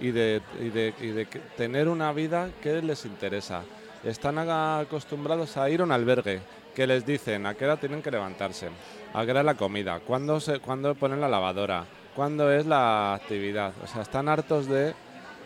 [0.00, 1.26] y de, y de-
[1.56, 3.62] tener una vida que les interesa.
[4.02, 6.40] Están acostumbrados a ir a un albergue
[6.74, 8.68] que les dicen a qué hora tienen que levantarse,
[9.14, 11.84] a qué hora la comida, cuándo, se, cuándo ponen la lavadora,
[12.16, 13.72] cuándo es la actividad.
[13.82, 14.94] O sea, están hartos de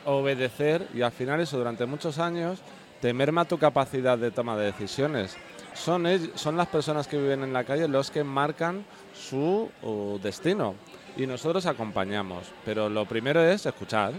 [0.04, 2.60] obedecer y al final eso durante muchos años
[3.00, 5.36] te merma tu capacidad de toma de decisiones.
[5.74, 8.84] Son, son las personas que viven en la calle los que marcan
[9.14, 9.70] su
[10.22, 10.74] destino
[11.16, 12.52] y nosotros acompañamos.
[12.64, 14.12] Pero lo primero es escuchar,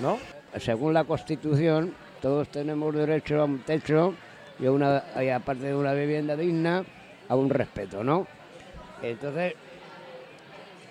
[0.00, 0.18] ¿no?
[0.58, 4.14] Según la Constitución, todos tenemos derecho a un techo
[4.58, 6.84] y, a una, y aparte de una vivienda digna,
[7.28, 8.26] a un respeto, ¿no?
[9.02, 9.54] Entonces,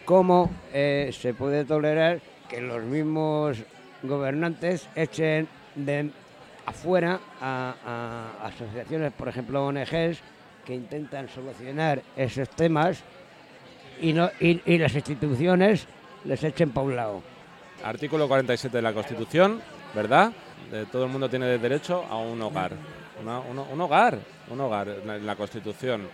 [0.06, 3.58] ¿cómo eh, se puede tolerar que los mismos
[4.08, 6.12] gobernantes echen de
[6.66, 10.20] afuera a, asociaciones, por ejemplo ONGs,
[10.66, 13.04] que intentan solucionar esos temas
[14.02, 15.88] y, no, y, las instituciones
[16.24, 17.22] les echen para un lado?
[17.84, 19.62] Artículo 47 de la Constitución,
[19.94, 20.32] ¿verdad?
[20.92, 22.72] Todo el mundo tiene derecho a un hogar.
[23.22, 24.18] Un hogar,
[24.50, 26.08] un hogar la- la Constitución.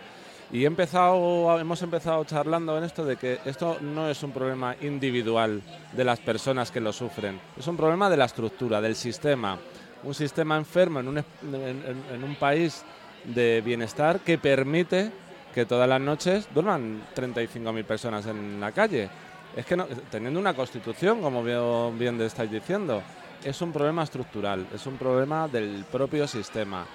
[0.53, 4.75] Y he empezado, hemos empezado charlando en esto de que esto no es un problema
[4.81, 5.61] individual
[5.93, 9.57] de las personas que lo sufren, es un problema de la estructura, del sistema.
[10.03, 12.83] Un sistema enfermo en un, en- en un país
[13.23, 15.11] de bienestar que permite
[15.53, 19.09] que todas las noches duerman 35.000 personas en la calle.
[19.55, 23.01] Es que no- teniendo una constitución, como bien, bien estáis diciendo,
[23.43, 26.85] es un problema estructural, es un problema del propio sistema,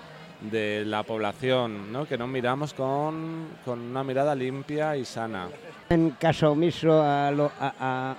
[0.40, 2.07] de la población, ¿no?
[2.07, 5.49] que no miramos con, con una mirada limpia y sana.
[5.88, 8.16] En caso omiso a lo- a- a-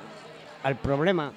[0.64, 1.32] al problema.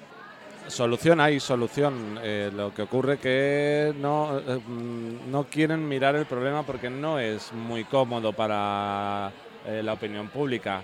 [0.67, 2.19] Solución hay solución.
[2.21, 7.19] eh, lo que ocurre que no, eh, mm, no quieren mirar el problema porque no
[7.19, 9.31] es muy cómodo para
[9.65, 10.83] eh, la opinión pública.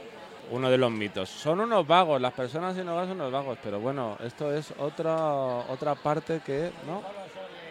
[0.50, 1.28] Uno de los mitos.
[1.30, 5.16] Son unos vagos, las personas sin hogar son unos vagos, pero bueno, esto es otra,
[5.70, 7.02] otra parte que, ¿no?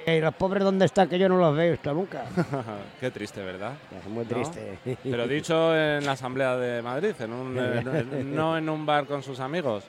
[0.06, 1.08] ¿Y los pobres dónde están?
[1.08, 2.26] Que yo no los veo esto nunca.
[3.00, 3.72] Qué triste, ¿verdad?
[3.98, 4.30] Es muy ¿No?
[4.30, 4.78] triste.
[5.02, 9.40] Pero dicho en la Asamblea de Madrid, en un, no en un bar con sus
[9.40, 9.82] amigos.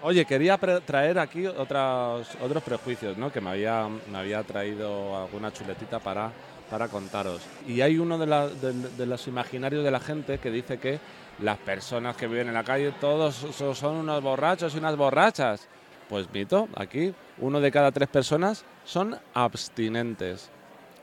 [0.00, 3.30] Oye, quería traer aquí otros, otros prejuicios, ¿no?
[3.30, 6.30] Que me había, me había traído alguna chuletita para,
[6.70, 7.42] para contaros.
[7.66, 10.98] Y hay uno de, la- de- de los imaginarios de la gente que dice que
[11.40, 15.68] las personas que viven en la calle todos so- son unos borrachos y unas borrachas.
[16.08, 20.50] Pues mito, aquí uno de cada tres personas son abstinentes,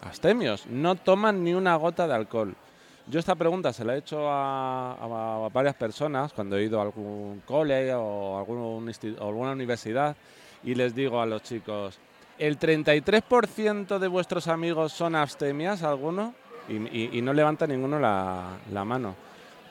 [0.02, 2.56] abstemios, no toman ni una gota de alcohol.
[3.08, 7.44] Yo esta pregunta se la he hecho a, varias personas cuando he ido a algún
[7.46, 8.92] cole o algún
[9.22, 10.16] alguna universidad
[10.64, 12.00] y les digo a los chicos,
[12.40, 16.34] ¿el 33% de vuestros amigos son abstemias alguno?
[16.68, 19.16] y, no levanta ninguno la mano.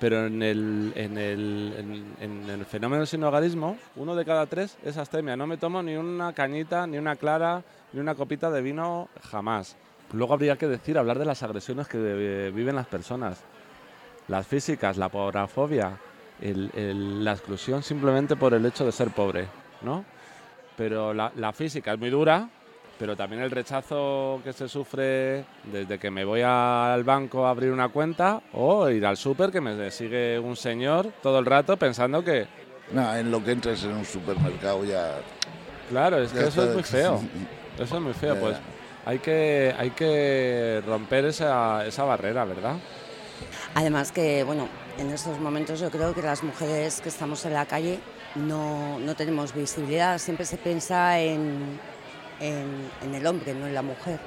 [0.01, 4.97] Pero en el, en, el, en- el fenómeno del sinogarismo, uno de cada tres es
[4.97, 5.37] astemia.
[5.37, 9.77] No me tomo ni una cañita, ni una clara, ni una copita de vino jamás.
[10.13, 13.43] Luego habría que decir, hablar de las agresiones que eh, viven las personas.
[14.29, 15.09] Las físicas, la
[16.75, 19.47] el- la exclusión simplemente por el hecho de ser pobre,
[19.83, 20.05] ¿no?
[20.77, 22.49] Pero la física es muy dura,
[22.99, 27.73] pero también el rechazo que se sufre desde que me voy al banco a abrir
[27.73, 32.23] una cuenta o ir al súper que me sigue un señor todo el rato pensando
[32.25, 32.47] que...
[32.93, 35.19] No, en lo que entras en un supermercado ya...
[35.89, 37.21] Claro, es que eso es muy feo.
[37.79, 38.57] Eso es muy feo, Ya, pues
[39.05, 42.77] hay que, hay que romper esa, esa barrera, ¿verdad?
[43.75, 47.67] Además que, bueno, en estos momentos yo creo que las mujeres que estamos en la
[47.67, 47.99] calle
[48.37, 51.81] no, no tenemos visibilidad, siempre se piensa en,
[52.41, 54.21] en- el hombre, no en la mujer.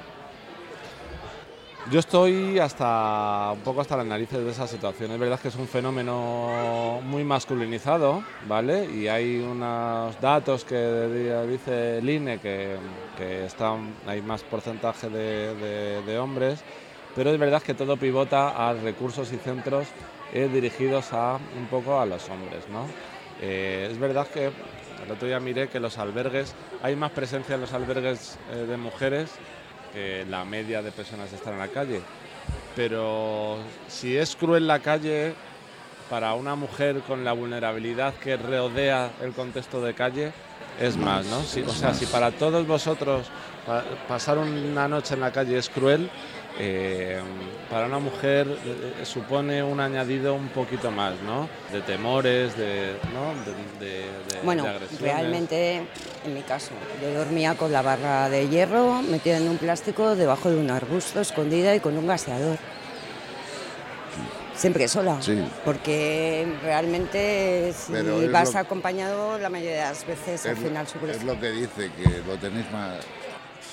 [1.90, 5.10] Yo estoy hasta un poco hasta las narices de esa situación.
[5.10, 8.90] Es verdad que es un fenómeno muy masculinizado, ¿vale?
[8.90, 12.78] Y hay unos datos que di- dice el INE que,
[13.16, 16.62] que están, hay más porcentaje de, de- de hombres,
[17.14, 19.88] pero es verdad que todo pivota a recursos y centros
[20.30, 22.86] eh, dirigidos a un poco a los hombres, ¿no?
[23.40, 24.52] Eh, es verdad que
[25.04, 28.76] el otro día miré que los albergues, hay más presencia en los albergues eh, de
[28.76, 29.30] mujeres
[29.92, 32.00] que la media de personas que están en la calle.
[32.76, 35.34] Pero si es cruel la calle
[36.10, 40.32] para una mujer con la vulnerabilidad que rodea el contexto de calle,
[40.80, 41.42] es más, ¿no?
[41.66, 43.26] O sea, si para todos vosotros
[43.66, 46.08] pa- pasar una noche en la calle es cruel,
[46.58, 47.20] eh,
[47.70, 51.48] para una mujer eh, supone un añadido un poquito más, ¿no?
[51.72, 53.32] De temores, de, ¿no?
[53.44, 55.00] de, de- de- Bueno, de agresiones.
[55.00, 55.76] realmente,
[56.24, 56.70] en mi caso,
[57.02, 61.20] yo dormía con la barra de hierro metida en un plástico debajo de un arbusto,
[61.20, 62.58] escondida y con un gaseador.
[64.56, 65.18] Siempre sola.
[65.22, 65.40] Sí.
[65.64, 67.92] Porque realmente si
[68.32, 71.38] vas lo- acompañado, la mayoría de las veces al Es, final lo- sufres es lo
[71.38, 72.96] que dice, que lo tenéis más...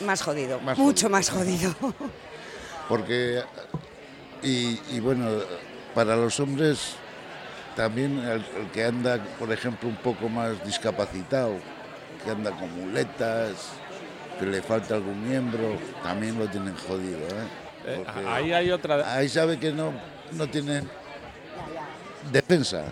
[0.06, 1.74] más jodido, más mucho más jodido.
[2.88, 3.42] Porque,
[4.44, 5.30] y, y bueno,
[5.94, 6.96] para los hombres
[7.76, 11.56] también el, el que anda, por ejemplo, un poco más discapacitado,
[12.24, 13.74] que anda con muletas,
[14.40, 17.20] que le falta algún miembro, también lo tienen jodido.
[17.20, 17.48] ¿eh?
[17.86, 19.16] Eh, Porque ahí hay otra...
[19.16, 19.94] Ahí sabe que no,
[20.32, 20.90] no tienen
[22.32, 22.86] defensa.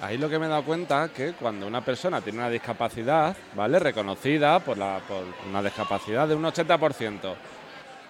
[0.00, 3.78] Ahí lo que me he dado cuenta que cuando una persona tiene una discapacidad, ¿vale?
[3.78, 7.34] Reconocida por, la, por una discapacidad de un 80%,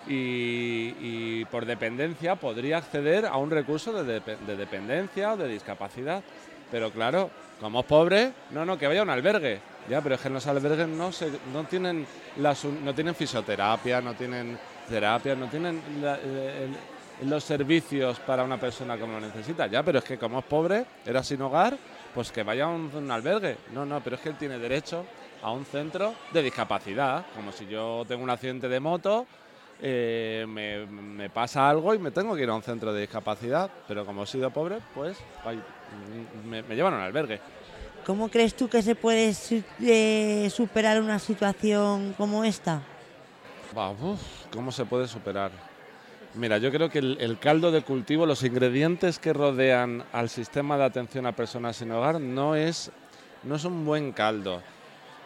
[0.08, 6.22] y, por dependencia podría acceder a un recurso de, depe- de dependencia o de discapacidad.
[6.70, 7.30] Pero claro,
[7.60, 9.60] como es pobre, no, no, que vaya a un albergue.
[9.88, 12.04] Ya, pero es que en los albergues no, se, no, tienen,
[12.38, 15.80] las, no tienen fisioterapia, no tienen terapia, no tienen
[17.22, 19.68] los servicios para una persona como lo necesita.
[19.68, 21.76] Ya, pero es que como es pobre, era sin hogar,
[22.12, 23.56] pues que vaya a un albergue.
[23.72, 25.04] No, no, pero es que él tiene derecho
[25.42, 27.24] a un centro de discapacidad.
[27.34, 29.26] Como si yo tengo un accidente de moto,
[29.80, 33.70] eh, me, me pasa algo y me tengo que ir a un centro de discapacidad.
[33.88, 35.62] Pero como he sido pobre, pues ay,
[36.46, 37.40] me, me llevan a un albergue.
[38.04, 39.34] ¿Cómo crees tú que se puede
[39.80, 42.80] eh, superar una situación como esta?
[43.74, 44.20] Uf,
[44.52, 45.50] ¿Cómo se puede superar?
[46.34, 50.78] Mira, yo creo que el, el caldo de cultivo, los ingredientes que rodean al sistema
[50.78, 52.90] de atención a personas sin hogar no es,
[53.42, 54.62] no es un buen caldo.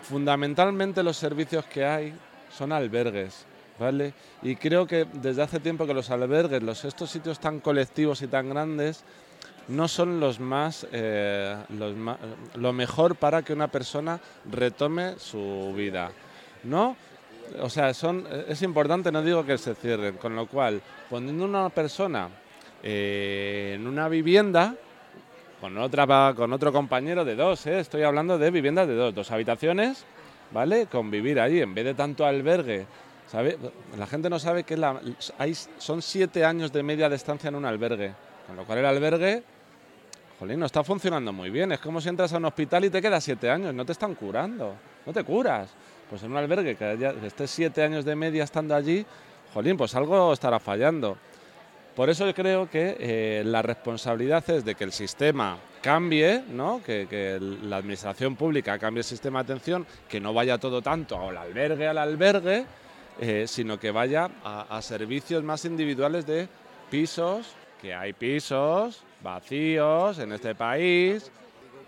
[0.03, 2.15] Fundamentalmente los servicios que hay
[2.51, 3.45] son albergues,
[3.81, 4.13] ¿vale?
[4.43, 8.29] Y creo que desde hace tiempo que los albergues, los, estos sitios tan colectivos y
[8.29, 9.03] tan grandes,
[9.69, 11.95] no son los más, eh, los
[12.57, 14.21] lo mejor para que una persona
[14.51, 16.13] retome su vida,
[16.65, 16.97] ¿no?
[17.61, 21.69] O sea, son, es importante, no digo que se cierren, con lo cual, poniendo una
[21.71, 22.29] persona
[22.83, 24.75] eh, en una vivienda,
[25.61, 27.81] con, otra, con otro compañero de dos, ¿eh?
[27.81, 30.05] estoy hablando de viviendas de dos, dos habitaciones,
[30.53, 30.87] ¿vale?
[30.87, 32.87] Convivir allí, en vez de tanto albergue.
[33.31, 33.57] ¿Sabe?
[33.97, 34.77] La gente no sabe que
[35.79, 38.13] son siete años de media de estancia en un albergue,
[38.47, 39.43] con lo cual el albergue,
[40.39, 41.71] jolín, no está funcionando muy bien.
[41.71, 44.15] Es como si entras a un hospital y te quedas siete años, no te están
[44.15, 44.75] curando,
[45.07, 45.71] no te curas.
[46.09, 49.07] Pues en un albergue que, estés siete años de media estando allí,
[49.55, 51.17] jolín, pues algo estará fallando.
[51.95, 56.83] Por eso yo creo que eh, la responsabilidad es de que el sistema cambie, ¿no?
[56.85, 61.29] que, que la administración pública cambie el sistema de atención, que no vaya todo tanto
[61.29, 62.65] al albergue, al albergue,
[63.19, 66.49] eh, sino que vaya a, a servicios más individuales de
[66.91, 67.47] pisos,
[67.81, 71.31] que hay pisos vacíos en este país.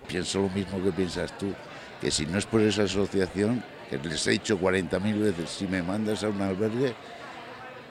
[0.08, 1.52] Pienso lo mismo que piensas tú,
[2.00, 5.82] que si no es por esa asociación, que les he dicho 40.000 veces, si me
[5.82, 6.94] mandas a un albergue,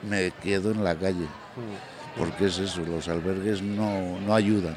[0.08, 1.24] me quedo en la calle.
[1.56, 2.18] Mm.
[2.18, 4.74] Porque es eso, los albergues no, no ayudan.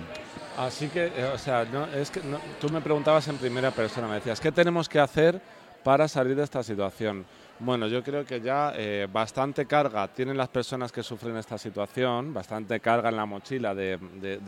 [0.57, 4.07] Así que, eh, o sea, no, es que no- tú me preguntabas en primera persona,
[4.07, 5.41] me decías, ¿qué tenemos que hacer
[5.83, 7.25] para salir de esta situación?
[7.59, 12.33] Bueno, yo creo que ya eh, bastante carga tienen las personas que sufren esta situación,
[12.33, 13.97] bastante carga en la mochila de,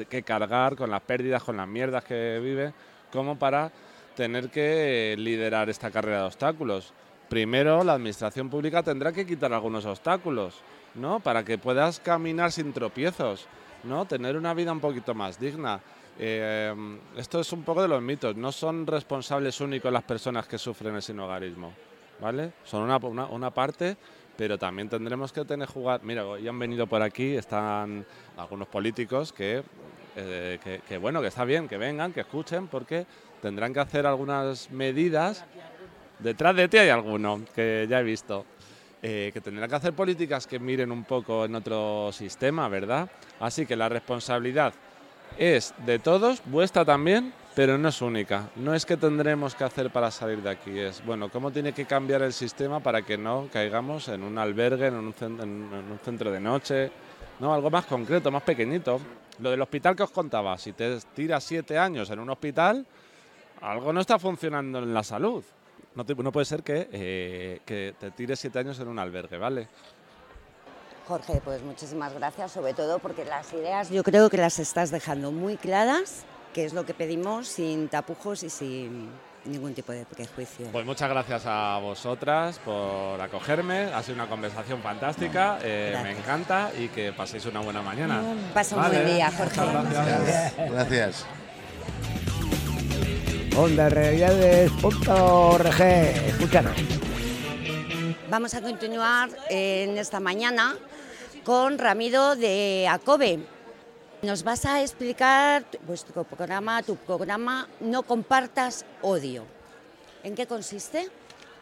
[0.10, 2.74] que cargar con las pérdidas, con las mierdas que vive,
[3.10, 3.72] como para
[4.14, 6.91] tener que eh, liderar esta carrera de obstáculos.
[7.30, 10.55] Primero, la administración pública tendrá que quitar algunos obstáculos,
[10.95, 11.22] ¿no?
[11.22, 13.47] Para que puedas caminar sin tropiezos,
[13.86, 14.03] ¿no?
[14.03, 15.80] Tener una vida un poquito más digna.
[16.20, 16.76] Eh,
[17.16, 18.36] esto es un poco de los mitos.
[18.36, 21.72] No son responsables únicos las personas que sufren el sinhogarismo,
[22.63, 23.97] Son una, parte,
[24.36, 26.01] pero también tendremos que tener jugar.
[26.03, 28.05] Mira, hoy han venido por aquí, están
[28.38, 29.63] algunos políticos que,
[30.15, 33.05] eh, que, que, bueno, que está bien, que vengan, que escuchen, porque
[33.41, 35.45] tendrán que hacer algunas medidas.
[36.20, 38.45] Detrás de ti hay alguno que ya he visto.
[39.01, 43.09] eh, que tendrán que hacer políticas que miren un poco en otro sistema, ¿verdad?
[43.39, 44.74] Así que la responsabilidad
[45.38, 48.49] es de todos, vuestra también, pero no es única.
[48.55, 51.86] No es que tendremos que hacer para salir de aquí, es, bueno, cómo tiene que
[51.86, 55.91] cambiar el sistema para que no caigamos en un albergue, en un, cen- en- en
[55.91, 56.91] un centro de noche,
[57.39, 58.99] no, algo más concreto, más pequeñito.
[59.39, 62.86] Lo del hospital que os contaba, si te tiras siete años en un hospital,
[63.62, 65.43] algo no está funcionando en la salud.
[65.95, 69.68] No puede ser que, eh, que te tires siete años en un albergue, ¿vale?
[71.08, 75.32] Jorge, pues muchísimas gracias, sobre todo porque las ideas yo creo que las estás dejando
[75.32, 76.24] muy claras,
[76.58, 79.12] que es lo que pedimos sin tapujos y sin
[79.45, 80.66] ningún tipo de prejuicio.
[80.72, 83.93] Pues muchas gracias a vosotras por acogerme.
[83.93, 85.60] Ha sido una conversación fantástica.
[85.62, 88.24] eh, me encanta y que paséis una buena mañana.
[88.55, 89.62] Pasa un buen día, Jorge.
[89.62, 90.53] Gracias.
[90.72, 91.26] Gracias.
[93.55, 95.82] Onda Realidades.org.
[95.82, 96.76] Escúchanos.
[98.32, 100.76] Vamos a continuar en esta mañana
[101.43, 103.57] con Ramiro de Acobe.
[104.24, 109.43] Nos vas a explicar vuestro programa, tu programa No compartas odio.
[110.24, 111.07] ¿En qué consiste?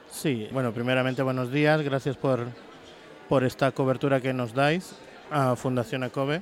[0.10, 2.48] Sí, bueno, primeramente buenos días, gracias por,
[3.28, 4.96] por esta cobertura que nos dais
[5.32, 6.42] a Fundación ACOBE.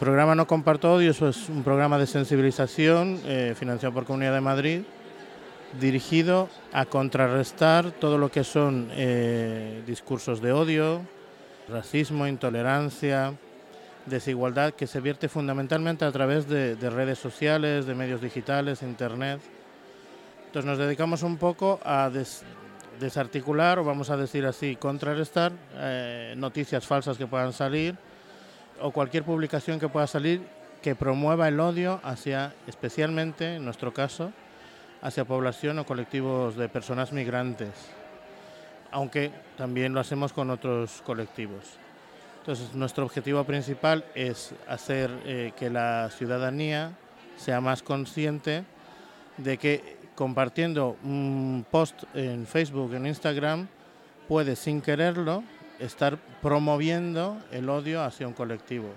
[0.00, 4.80] Programa No Comparto Odio, es un programa de sensibilización eh, financiado por Comunidad de Madrid,
[5.80, 11.02] dirigido a contrarrestar todo lo que son eh, discursos de odio,
[11.68, 13.34] racismo, intolerancia,
[14.06, 19.40] desigualdad que se vierte fundamentalmente a través de, de redes sociales, de medios digitales, internet.
[20.46, 22.44] Entonces nos dedicamos un poco a des-
[23.00, 27.96] desarticular, o vamos a decir así, contrarrestar eh, noticias falsas que puedan salir
[28.80, 30.42] o cualquier publicación que pueda salir
[30.82, 34.32] que promueva el odio hacia, especialmente en nuestro caso,
[35.00, 37.70] hacia población o colectivos de personas migrantes,
[38.90, 41.78] aunque también lo hacemos con otros colectivos.
[42.42, 46.90] Entonces, nuestro objetivo principal es hacer eh, que la ciudadanía
[47.36, 48.64] sea más consciente
[49.36, 53.68] de que compartiendo un post en Facebook, en Instagram,
[54.26, 55.44] puede sin quererlo
[55.78, 58.88] estar promoviendo el odio hacia un colectivo.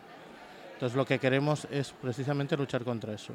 [0.74, 3.34] Entonces, lo que queremos es precisamente luchar contra eso.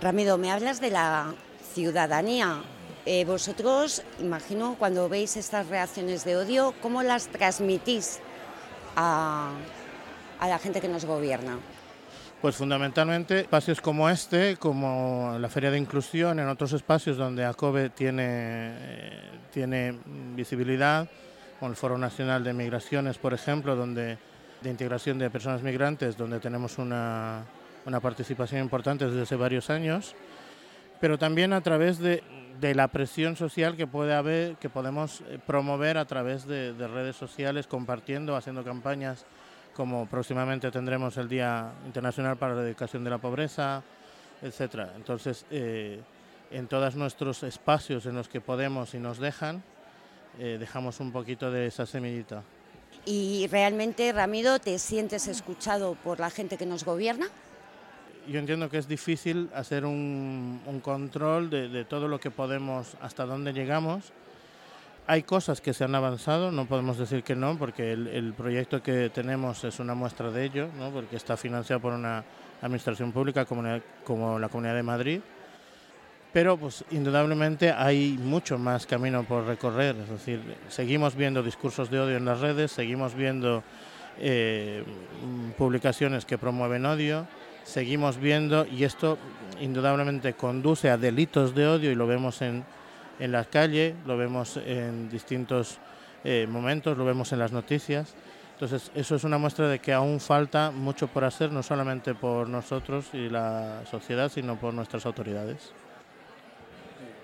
[0.00, 1.34] Ramiro, me hablas de la
[1.72, 2.62] ciudadanía.
[3.04, 8.20] Eh, vosotros, imagino, cuando veis estas reacciones de odio, ¿cómo las transmitís
[8.96, 9.52] a,
[10.40, 11.58] la gente que nos gobierna?
[12.40, 17.90] Pues fundamentalmente espacios como este, como la Feria de Inclusión, en otros espacios donde ACOBE
[17.90, 19.98] tiene, eh, tiene
[20.36, 21.08] visibilidad,
[21.58, 24.18] como el Foro Nacional de Migraciones, por ejemplo, donde
[24.60, 27.44] de integración de personas migrantes, donde tenemos una,
[27.86, 30.14] una participación importante desde hace varios años,
[31.00, 32.22] pero también a través de,
[32.60, 36.88] de la presión social que puede haber, que podemos eh, promover a través de, de
[36.88, 39.26] redes sociales, compartiendo, haciendo campañas
[39.74, 43.82] como próximamente tendremos el Día Internacional para la Erradicación de la Pobreza,
[44.40, 44.92] etcétera.
[44.96, 46.00] Entonces, eh,
[46.50, 49.62] en todos nuestros espacios en los que podemos y nos dejan,
[50.38, 52.42] eh, dejamos un poquito de esa semillita.
[53.04, 57.26] ¿Y realmente, Ramiro, te sientes escuchado por la gente que nos gobierna?
[58.26, 63.52] Yo entiendo que es difícil hacer un, control de, todo lo que podemos, hasta dónde
[63.52, 64.12] llegamos.
[65.06, 69.10] Hay cosas que se han avanzado, no podemos decir que no, porque el, proyecto que
[69.10, 70.90] tenemos es una muestra de ello, ¿no?
[70.90, 72.24] porque está financiado por una
[72.62, 75.20] administración pública como, la- como la Comunidad de Madrid.
[76.32, 82.00] Pero pues indudablemente hay mucho más camino por recorrer, es decir, seguimos viendo discursos de
[82.00, 83.62] odio en las redes, seguimos viendo
[84.18, 84.82] eh,
[85.56, 87.26] publicaciones que promueven odio,
[87.64, 89.18] seguimos viendo, y esto
[89.60, 92.64] indudablemente conduce a delitos de odio y lo vemos en,
[93.18, 95.78] en la calle, lo vemos en distintos
[96.24, 98.14] eh, momentos, lo vemos en las noticias,
[98.54, 102.48] Entonces, eso es una muestra de que aún falta mucho por hacer, no solamente por
[102.48, 105.72] nosotros y la sociedad, sino por nuestras autoridades.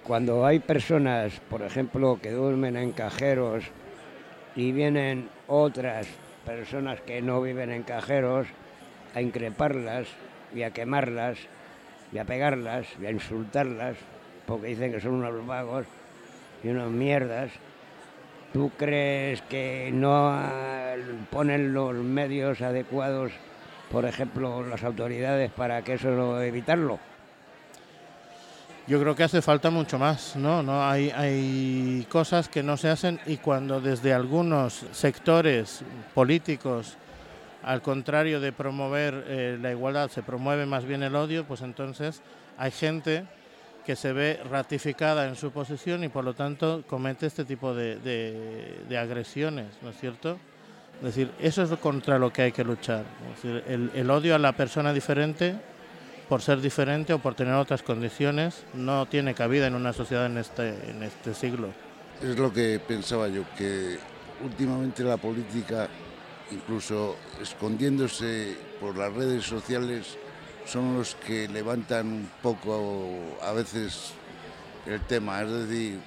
[0.02, 3.64] Cuando hay personas, por ejemplo, que duermen en cajeros
[4.56, 6.08] y vienen otras
[6.44, 8.48] personas que no viven en cajeros
[9.14, 10.08] a increparlas
[10.54, 11.38] y a quemarlas
[12.12, 13.96] y a pegarlas y a insultarlas
[14.50, 15.86] porque dicen que son unos vagos
[16.64, 17.52] y unas mierdas,
[18.52, 20.36] ¿tú crees que no
[21.30, 23.30] ponen los medios adecuados,
[23.92, 26.98] por ejemplo, las autoridades para que eso evitarlo?
[28.88, 30.64] Yo creo que hace falta mucho más, ¿no?
[30.64, 36.96] no hay, hay cosas que no se hacen y cuando desde algunos sectores políticos,
[37.62, 42.22] al contrario de promover eh, la igualdad, se promueve más bien el odio, pues entonces
[42.58, 43.24] hay gente
[43.84, 47.96] que se ve ratificada en su posición y por lo tanto comete este tipo de,
[47.96, 50.38] de, agresiones, ¿no es cierto?
[50.98, 53.04] Es decir, eso es contra lo que hay que luchar.
[53.42, 55.56] El, el odio a la persona diferente
[56.30, 60.38] por ser diferente o por tener otras condiciones, no tiene cabida en una sociedad en
[60.38, 61.70] este, en este siglo.
[62.22, 63.98] Es lo que pensaba yo, que
[64.44, 65.88] últimamente la política,
[66.50, 70.16] incluso escondiéndose por las redes sociales,
[70.66, 74.12] son los que levantan un poco a veces
[74.86, 75.42] el tema.
[75.42, 75.98] Es decir,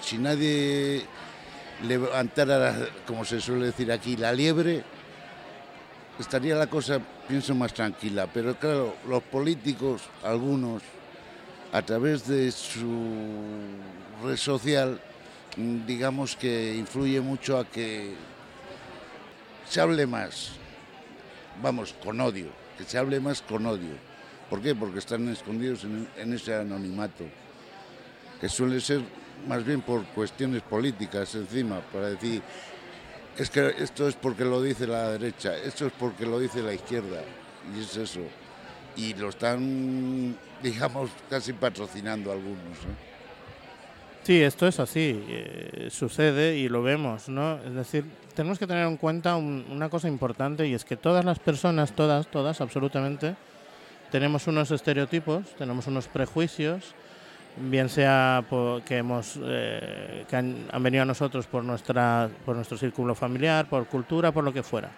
[0.00, 1.04] si nadie
[1.86, 4.84] levantara, como se suele decir aquí, la liebre,
[6.18, 8.26] estaría la cosa, pienso, más tranquila.
[8.32, 10.82] Pero claro, los políticos, algunos,
[11.72, 13.00] a través de su
[14.22, 15.00] red social,
[15.56, 18.14] digamos que influye mucho a que
[19.70, 20.50] se hable más,
[21.62, 23.94] vamos, con odio, que se hable más con odio.
[24.50, 24.74] ¿Por qué?
[24.74, 27.24] Porque están escondidos en, ese anonimato,
[28.40, 29.00] que suele ser
[29.46, 32.42] más bien por cuestiones políticas encima, para decir,
[33.38, 36.74] es que esto es porque lo dice la derecha, esto es porque lo dice la
[36.74, 37.22] izquierda,
[37.72, 38.22] y es eso.
[38.96, 42.76] Y lo están, digamos, casi patrocinando algunos.
[44.24, 47.60] Sí, esto es así, eh, sucede y lo vemos, ¿no?
[47.62, 48.04] Es decir,
[48.34, 52.26] tenemos que tener en cuenta una cosa importante y es que todas las personas, todas,
[52.28, 53.36] todas, absolutamente,
[54.10, 56.94] tenemos unos estereotipos, tenemos unos prejuicios,
[57.56, 58.44] bien sea
[58.84, 63.86] que, hemos, eh, que han, venido a nosotros por, nuestra, por nuestro círculo familiar, por
[63.86, 64.90] cultura, por lo que fuera.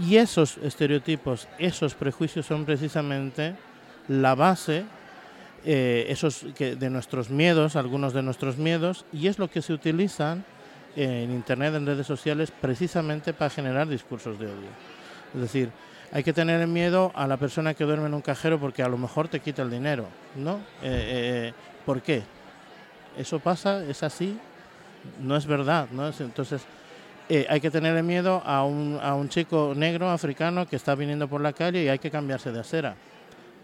[0.00, 3.54] Y esos estereotipos, esos prejuicios son precisamente
[4.08, 4.84] la base
[5.64, 10.44] eh, esos de nuestros miedos, algunos de nuestros miedos, y es lo que se utilizan
[10.96, 14.68] en Internet, en redes sociales, precisamente para generar discursos de odio.
[15.34, 15.70] Es decir,
[16.12, 18.96] hay que tener miedo a la persona que duerme en un cajero porque a lo
[18.96, 20.56] mejor te quita el dinero, ¿no?
[20.82, 21.52] Eh, eh,
[21.84, 22.22] ¿Por qué?
[23.18, 23.84] ¿Eso pasa?
[23.84, 24.38] ¿Es así?
[25.20, 26.08] No es verdad, ¿no?
[26.08, 26.62] Entonces,
[27.28, 31.28] eh, hay que tener miedo a un, a un chico negro africano que está viniendo
[31.28, 32.94] por la calle y hay que cambiarse de acera.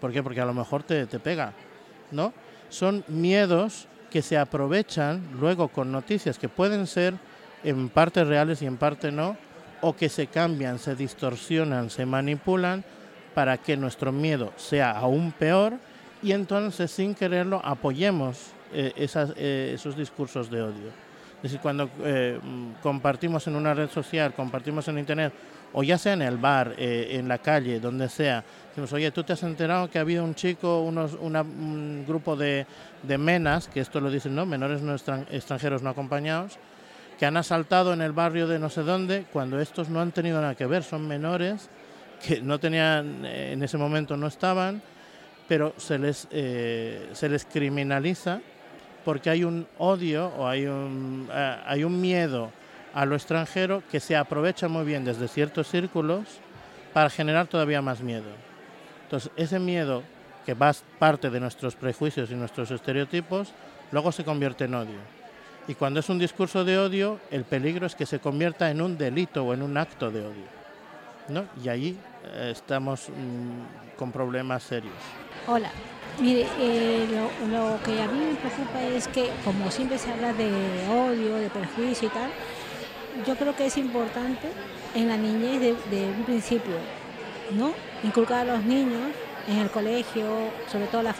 [0.00, 0.22] ¿Por qué?
[0.22, 1.52] Porque a lo mejor te, te pega,
[2.10, 2.32] ¿no?
[2.68, 7.14] Son miedos que se aprovechan luego con noticias que pueden ser
[7.64, 9.38] en parte reales y en parte no,
[9.80, 12.84] o que se cambian, se distorsionan, se manipulan
[13.34, 15.78] para que nuestro miedo sea aún peor
[16.22, 20.88] y entonces sin quererlo apoyemos eh, eh, esos discursos de odio.
[21.36, 22.38] Es decir, cuando eh,
[22.82, 25.32] compartimos en una red social, compartimos en Internet,
[25.72, 29.32] o ya sea en el bar, en la calle, donde sea, decimos, oye, tú te
[29.32, 32.66] has enterado que ha habido un chico, unos, un grupo de,
[33.02, 34.44] de menas, que esto lo dicen, ¿no?
[34.46, 36.58] Menores no extranjeros no acompañados,
[37.18, 40.40] que han asaltado en el barrio de no sé dónde, cuando estos no han tenido
[40.40, 41.70] nada que ver, son menores
[42.22, 44.82] que no tenían, eh, en ese momento no estaban,
[45.48, 48.40] pero se les, eh, se les criminaliza
[49.04, 52.50] porque hay un odio o hay un, eh, hay un miedo
[52.94, 56.26] a lo extranjero que se aprovecha muy bien desde ciertos círculos
[56.92, 58.28] para generar todavía más miedo.
[59.04, 60.02] Entonces, ese miedo
[60.44, 63.52] que va parte de nuestros prejuicios y nuestros estereotipos,
[63.90, 64.98] luego se convierte en odio.
[65.68, 68.98] Y cuando es un discurso de odio, el peligro es que se convierta en un
[68.98, 70.62] delito o en un acto de odio.
[71.28, 71.44] ¿no?
[71.62, 74.94] Y ahí eh, estamos mm, con problemas serios.
[75.46, 75.70] Hola,
[76.20, 77.06] mire, eh,
[77.50, 80.50] lo, que a mí me preocupa es que como siempre se habla de
[80.90, 82.30] odio, de perjuicio y tal,
[83.26, 84.48] yo creo que es importante
[84.94, 86.74] en la niñez de, un principio,
[87.52, 87.72] ¿no?
[88.02, 89.12] Inculcar a los niños
[89.48, 91.14] en el colegio, sobre todo la,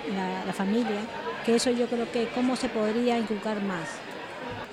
[0.47, 1.01] la familia,
[1.45, 3.89] que eso yo creo que cómo se podría inculcar más.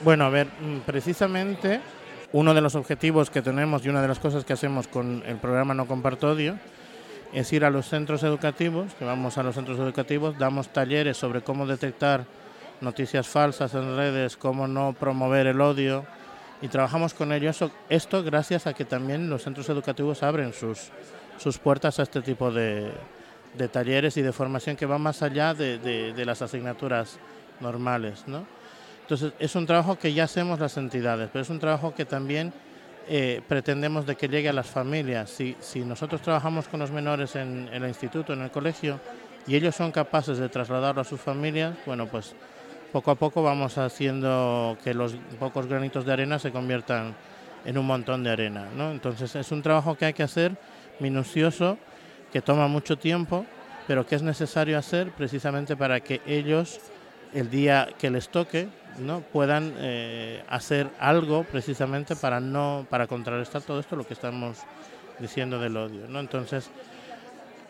[0.04, 1.82] Bueno, a ver, mm, precisamente
[2.32, 5.38] uno de los objetivos que tenemos y una de las cosas que hacemos con el
[5.38, 6.58] programa No Comparto Odio
[7.34, 11.42] es ir a los centros educativos, que vamos a los centros educativos, damos talleres sobre
[11.42, 12.26] cómo detectar
[12.82, 16.06] noticias falsas en redes, cómo no promover el odio
[16.62, 20.90] Y trabajamos con ellos esto gracias a que también los centros educativos abren sus,
[21.38, 22.92] sus puertas a este tipo de,
[23.58, 27.18] de talleres y de formación que van más allá de, de, las asignaturas
[27.62, 28.24] normales.
[28.28, 28.46] ¿no?
[29.02, 32.54] Entonces es un trabajo que ya hacemos las entidades, pero es un trabajo que también
[33.08, 35.30] eh, pretendemos de que llegue a las familias.
[35.30, 39.00] Si, si nosotros trabajamos con los menores en, en, el instituto, en el colegio,
[39.48, 42.36] y ellos son capaces de trasladarlo a sus familias, bueno, pues
[42.92, 47.16] poco a poco vamos haciendo que los pocos granitos de arena se conviertan
[47.66, 48.68] en un montón de arena.
[48.76, 48.92] ¿no?
[48.92, 50.58] Entonces es un trabajo que hay que hacer
[51.00, 51.78] minucioso,
[52.32, 53.46] que toma mucho tiempo,
[53.88, 56.80] pero que es necesario hacer precisamente para que ellos,
[57.34, 58.68] el día que les toque,
[59.00, 59.22] ¿no?
[59.22, 64.60] puedan eh, hacer algo precisamente para no para contrarrestar todo esto lo que estamos
[65.20, 66.08] diciendo del odio.
[66.08, 66.20] ¿no?
[66.20, 66.70] Entonces,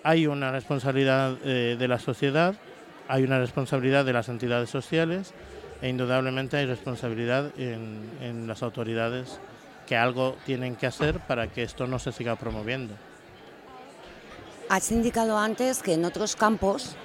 [0.04, 2.56] hay una responsabilidad eh, de la sociedad,
[3.10, 5.34] hay una responsabilidad de las entidades sociales
[5.82, 9.40] e indudablemente hay responsabilidad en, las autoridades
[9.88, 12.94] que algo tienen que hacer para que esto no se siga promoviendo.
[14.70, 16.96] Has indicado antes que en otros campos,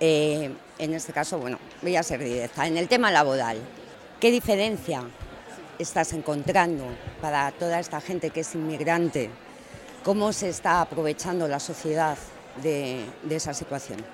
[0.00, 3.58] eh, en este caso, bueno, voy a ser directa, en el tema laboral,
[4.18, 5.04] ¿qué diferencia
[5.78, 6.84] estás encontrando
[7.20, 9.30] para toda esta gente que es inmigrante?
[10.02, 12.18] ¿Cómo se está aprovechando la sociedad
[12.60, 14.13] de esa situación?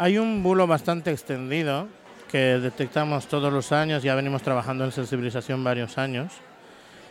[0.00, 1.88] Hay un bulo bastante extendido
[2.30, 6.32] que detectamos todos los años, ya venimos trabajando en sensibilización varios años,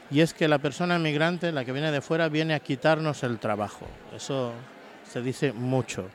[0.09, 3.39] y es que la persona migrante, la que viene de fuera, viene a quitarnos el
[3.39, 3.85] trabajo.
[4.15, 4.53] Eso
[5.05, 6.07] se dice mucho.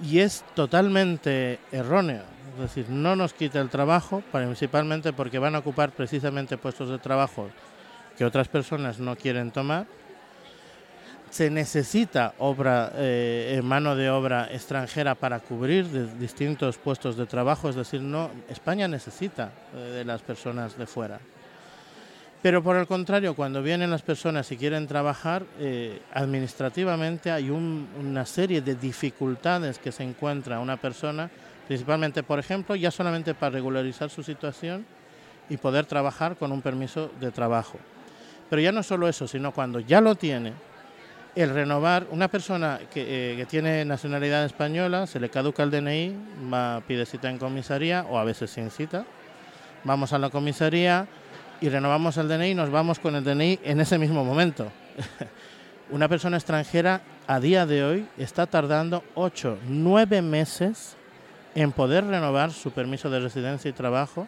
[0.00, 2.22] Y es totalmente erróneo.
[2.54, 6.98] Es decir, no nos quita el trabajo, principalmente porque van a ocupar precisamente puestos de
[6.98, 7.48] trabajo
[8.16, 9.86] que otras personas no quieren tomar.
[11.30, 17.74] Se necesita obra, eh, mano de obra extranjera para cubrir distintos puestos de trabajo, es
[17.76, 21.20] decir, no, España necesita eh, de las personas de fuera.
[22.42, 28.24] Pero por el contrario, cuando vienen las personas y quieren trabajar, eh, administrativamente hay una
[28.24, 31.28] serie de dificultades que se encuentra una persona,
[31.66, 34.86] principalmente, por ejemplo, ya solamente para regularizar su situación
[35.48, 37.78] y poder trabajar con un permiso de trabajo.
[38.48, 40.52] Pero ya no solo eso, sino cuando ya lo tiene,
[41.36, 46.16] el renovar, una persona que, eh, que tiene nacionalidad española, se le caduca el DNI,
[46.86, 49.04] pide cita en comisaría o a veces sin cita,
[49.84, 51.06] vamos a la comisaría,
[51.60, 54.70] y renovamos el DNI nos vamos con el DNI en ese mismo momento.
[55.90, 60.96] Una persona extranjera a día de hoy está tardando 8, 9 meses
[61.54, 64.26] en poder renovar su permiso de residencia y trabajo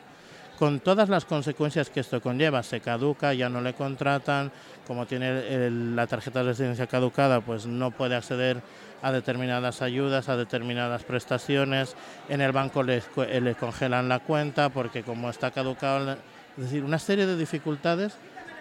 [0.59, 2.63] con todas las consecuencias que esto conlleva.
[2.63, 4.51] Se caduca, ya no le contratan,
[4.87, 8.61] como tiene la tarjeta de residencia caducada, pues no puede acceder
[9.01, 11.95] a determinadas ayudas, a determinadas prestaciones.
[12.29, 13.03] En el banco le,
[13.41, 16.17] le congelan la cuenta porque como está caducado
[16.59, 18.15] es decir, una serie de dificultades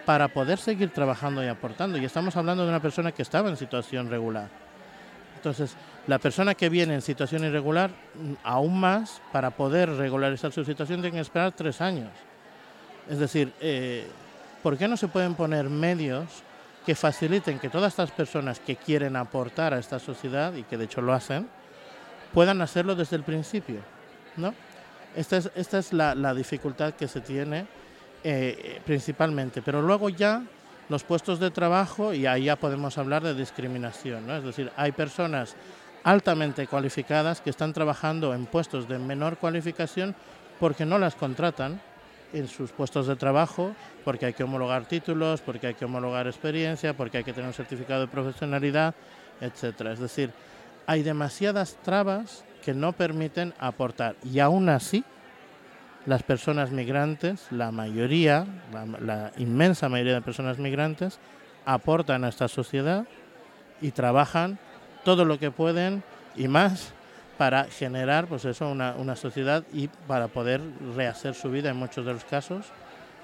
[0.06, 1.98] para poder seguir trabajando y aportando.
[1.98, 4.50] Y estamos hablando de una persona que estaba en situación regular.
[5.36, 5.76] Entonces,
[6.08, 11.02] la persona que viene en situación irregular, mm, aún más, para poder regularizar su situación,
[11.02, 12.10] tiene que esperar tres años.
[13.10, 14.08] Es decir, eh,
[14.64, 16.26] ¿por qué no se pueden poner medios
[16.86, 20.86] que faciliten que todas estas personas que quieren aportar a esta sociedad, y que de
[20.86, 21.48] hecho lo hacen,
[22.34, 23.82] puedan hacerlo desde el principio?
[24.38, 24.54] ¿no?
[25.16, 27.66] Esta es, esta es la, dificultad que se tiene
[28.24, 30.44] eh, principalmente, pero luego ya
[30.88, 34.38] los puestos de trabajo y ahí ya podemos hablar de discriminación, ¿no?
[34.38, 35.56] es decir, hay personas
[36.08, 40.16] altamente cualificadas que están trabajando en puestos de menor cualificación
[40.58, 41.82] porque no las contratan
[42.32, 46.96] en sus puestos de trabajo, porque hay que homologar títulos, porque hay que homologar experiencia,
[46.96, 48.96] porque hay que tener un certificado de profesionalidad,
[49.42, 49.92] etcétera.
[49.92, 50.32] Es decir,
[50.86, 55.04] hay demasiadas trabas que no permiten aportar y aún así
[56.06, 58.48] las personas migrantes, la mayoría,
[59.02, 61.20] la, inmensa mayoría de personas migrantes,
[61.66, 63.06] aportan a esta sociedad
[63.82, 64.58] y trabajan
[65.08, 66.04] todo lo que pueden
[66.36, 66.92] y más
[67.38, 70.60] para generar pues eso, una, una sociedad y para poder
[70.98, 72.66] rehacer su vida en muchos de los casos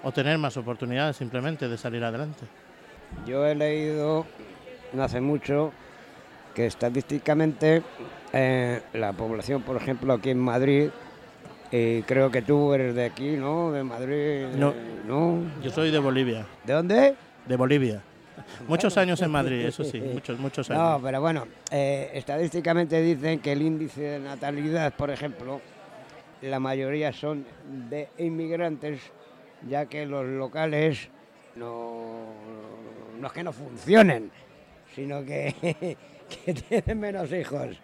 [0.01, 2.45] o tener más oportunidades simplemente de salir adelante.
[3.27, 4.25] Yo he leído
[4.93, 5.73] no hace mucho
[6.55, 7.83] que estadísticamente
[8.31, 10.89] eh, la población, por ejemplo, aquí en Madrid,
[11.69, 13.73] y creo que tú eres de aquí, ¿no?
[13.73, 14.45] De Madrid.
[14.55, 14.73] No.
[15.05, 15.41] ¿no?
[15.61, 16.45] Yo soy de Bolivia.
[16.63, 17.15] ¿De dónde?
[17.45, 18.01] De Bolivia.
[18.67, 20.83] Muchos años en Madrid, eso sí, muchos, muchos años.
[20.83, 25.61] No, pero bueno, eh, estadísticamente dicen que el índice de natalidad, por ejemplo,
[26.41, 27.45] la mayoría son
[27.89, 28.99] de inmigrantes,
[29.67, 31.09] ya que los locales
[31.55, 32.25] no,
[33.19, 34.31] no es que no funcionen,
[34.93, 35.97] sino que,
[36.45, 37.77] que tienen menos hijos.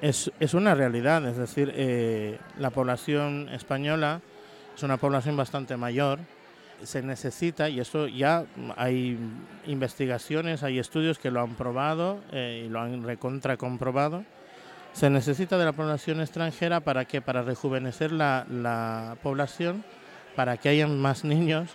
[0.00, 4.20] Es, es una realidad, es decir, eh, la población española
[4.76, 6.18] es una población bastante mayor
[6.82, 8.44] se necesita, y eso ya
[8.76, 9.18] hay
[9.66, 14.24] investigaciones, hay estudios que lo han probado eh, y lo han recontra comprobado,
[14.92, 19.84] se necesita de la población extranjera para que para rejuvenecer la, la población,
[20.36, 21.70] para que haya más niños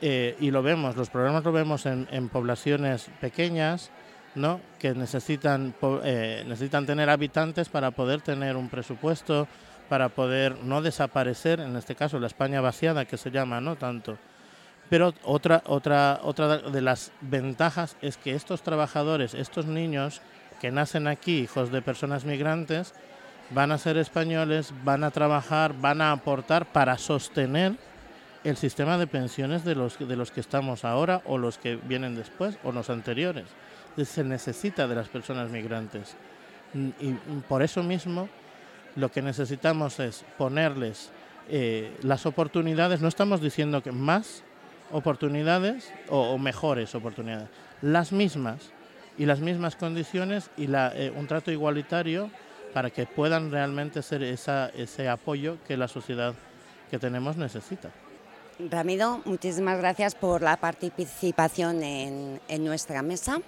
[0.00, 3.90] eh, y lo vemos, los programas lo vemos en, en poblaciones pequeñas,
[4.34, 4.60] ¿no?
[4.78, 5.74] que necesitan,
[6.04, 9.48] eh, necesitan tener habitantes para poder tener un presupuesto,
[9.88, 14.18] para poder no desaparecer, en este caso la España vaciada que se llama, no tanto.
[14.88, 20.20] Pero otra, otra, otra de las ventajas es que estos trabajadores, estos niños
[20.60, 22.94] que nacen aquí, hijos de personas migrantes,
[23.50, 27.74] van a ser españoles, van a trabajar, van a aportar para sostener
[28.44, 32.14] el sistema de pensiones de los, de los que estamos ahora o los que vienen
[32.14, 33.46] después o los anteriores.
[33.96, 36.16] Se necesita de las personas migrantes.
[36.74, 37.12] Y
[37.48, 38.28] por eso mismo
[38.94, 41.10] lo que necesitamos es ponerles
[41.48, 44.42] eh, las oportunidades, no estamos diciendo que más
[44.92, 47.48] oportunidades o, mejores oportunidades,
[47.82, 48.70] las mismas
[49.18, 52.30] y las mismas condiciones y la, eh, un trato igualitario
[52.72, 56.34] para que puedan realmente ser esa, ese apoyo que la sociedad
[56.90, 57.90] que tenemos necesita.
[58.58, 63.40] Ramido, muchísimas gracias por la participación en, en nuestra mesa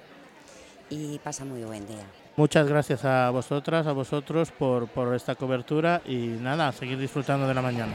[0.90, 2.04] y pasa muy buen día.
[2.36, 7.48] Muchas gracias a vosotras, a vosotros por, por esta cobertura y nada, a seguir disfrutando
[7.48, 7.94] de la mañana.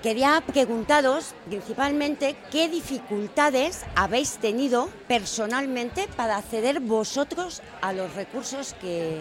[0.03, 9.21] Quería preguntaros principalmente qué dificultades habéis tenido personalmente para acceder vosotros a los recursos que,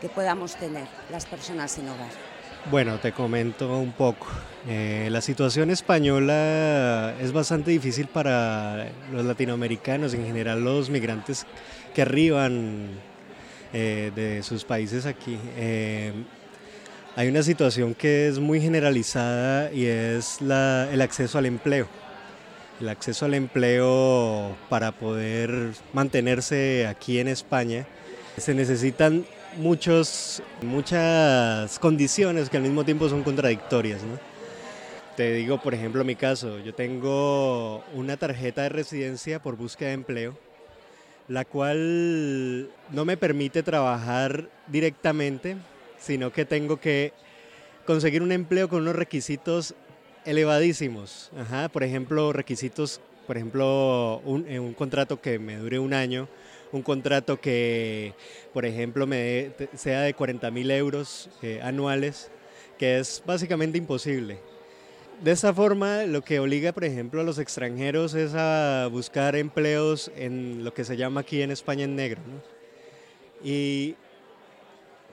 [0.00, 2.10] que podamos tener las personas sin hogar.
[2.70, 4.26] Bueno, te comento un poco.
[4.68, 11.46] Eh, la situación española es bastante difícil para los latinoamericanos, en general los migrantes
[11.94, 12.88] que arriban
[13.72, 15.38] eh, de sus países aquí.
[15.56, 16.12] Eh,
[17.16, 21.88] hay una situación que es muy generalizada y es la, el acceso al empleo.
[22.80, 27.86] El acceso al empleo para poder mantenerse aquí en España.
[28.38, 29.26] Se necesitan
[29.56, 34.02] muchos, muchas condiciones que al mismo tiempo son contradictorias.
[34.02, 34.18] ¿no?
[35.16, 39.94] Te digo, por ejemplo, mi caso, yo tengo una tarjeta de residencia por búsqueda de
[39.94, 40.38] empleo,
[41.30, 45.56] la cual no me permite trabajar directamente,
[45.96, 47.12] sino que tengo que
[47.86, 49.76] conseguir un empleo con unos requisitos
[50.24, 51.30] elevadísimos.
[51.38, 56.28] Ajá, por ejemplo, requisitos, por ejemplo, un, un contrato que me dure un año,
[56.72, 58.12] un contrato que,
[58.52, 62.28] por ejemplo, me sea de 40 mil euros eh, anuales,
[62.76, 64.40] que es básicamente imposible.
[65.22, 70.10] De esta forma, lo que obliga, por ejemplo, a los extranjeros es a buscar empleos
[70.16, 72.22] en lo que se llama aquí en España en negro.
[73.44, 73.96] Y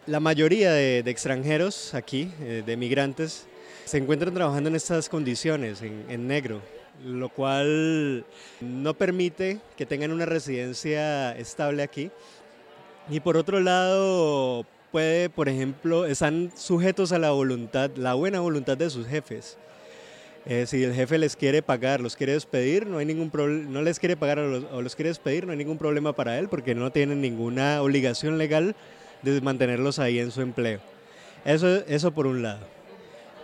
[0.06, 3.48] la mayoría de, extranjeros aquí, eh, de migrantes,
[3.84, 6.62] se encuentran trabajando en estas condiciones, en, en negro,
[7.04, 8.24] lo cual
[8.62, 12.12] no permite que tengan una residencia estable aquí.
[13.10, 18.78] Y por otro lado, puede, por ejemplo, están sujetos a la voluntad, la buena voluntad
[18.78, 19.58] de sus jefes.
[20.50, 23.30] Eh, si el jefe les quiere pagar, los quiere despedir, no hay ningún
[23.70, 26.40] no les quiere pagar o los, o los quiere despedir, no hay ningún problema para
[26.40, 28.74] él porque no tienen ninguna obligación legal
[29.24, 30.80] de mantenerlos ahí en su empleo.
[31.44, 32.66] Eso, eso por un lado.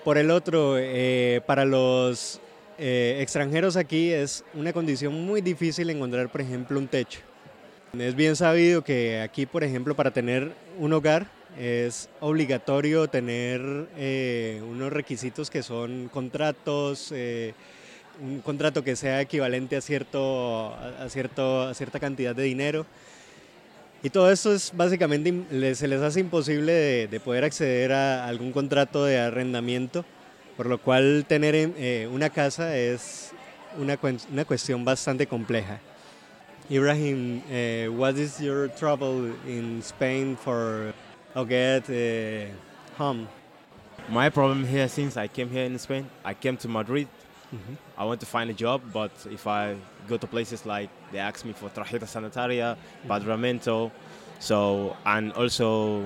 [0.06, 2.40] Por el otro, eh, para los
[2.78, 7.20] eh, extranjeros aquí es una condición muy difícil encontrar, por ejemplo, un techo.
[8.00, 11.28] Es bien sabido que aquí, por ejemplo, para tener un hogar,
[11.60, 13.62] es obligatorio tener
[13.98, 17.54] eh, unos requisitos que son contratos, eh,
[18.22, 22.86] un contrato que sea equivalente a, cierto, a, cierto, a cierta cantidad de dinero.
[24.02, 28.52] Y todo eso es básicamente, se les hace imposible de, de poder acceder a algún
[28.52, 30.04] contrato de arrendamiento,
[30.58, 33.32] por lo cual tener eh, una casa es
[33.78, 33.98] una,
[34.32, 35.80] una cuestión bastante compleja.
[36.70, 40.94] Ibrahim, uh, what is your trouble in Spain for
[41.36, 42.46] I'll get uh,
[42.98, 43.28] home.
[44.10, 47.08] My problem here since I came here in Spain, I came to Madrid.
[47.54, 47.78] Mhm.
[47.98, 49.76] I want to find a job, but if I
[50.10, 52.76] go to places like they ask me for tarjeta sanitaria,
[53.08, 53.92] padramento,
[54.40, 56.04] so and also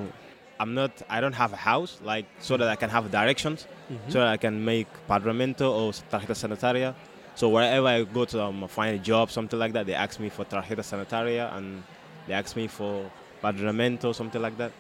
[0.60, 0.92] I'm not.
[1.10, 4.12] I don't have a house like so that I can have directions, Mhm.
[4.12, 6.94] so that I can make padramento or tarjeta sanitaria.
[7.36, 10.30] So wherever I go to um, find a job, something like that, they ask me
[10.30, 11.84] for tarjeta sanitaria and
[12.28, 13.10] they ask me for
[13.44, 14.72] padramento, something like that.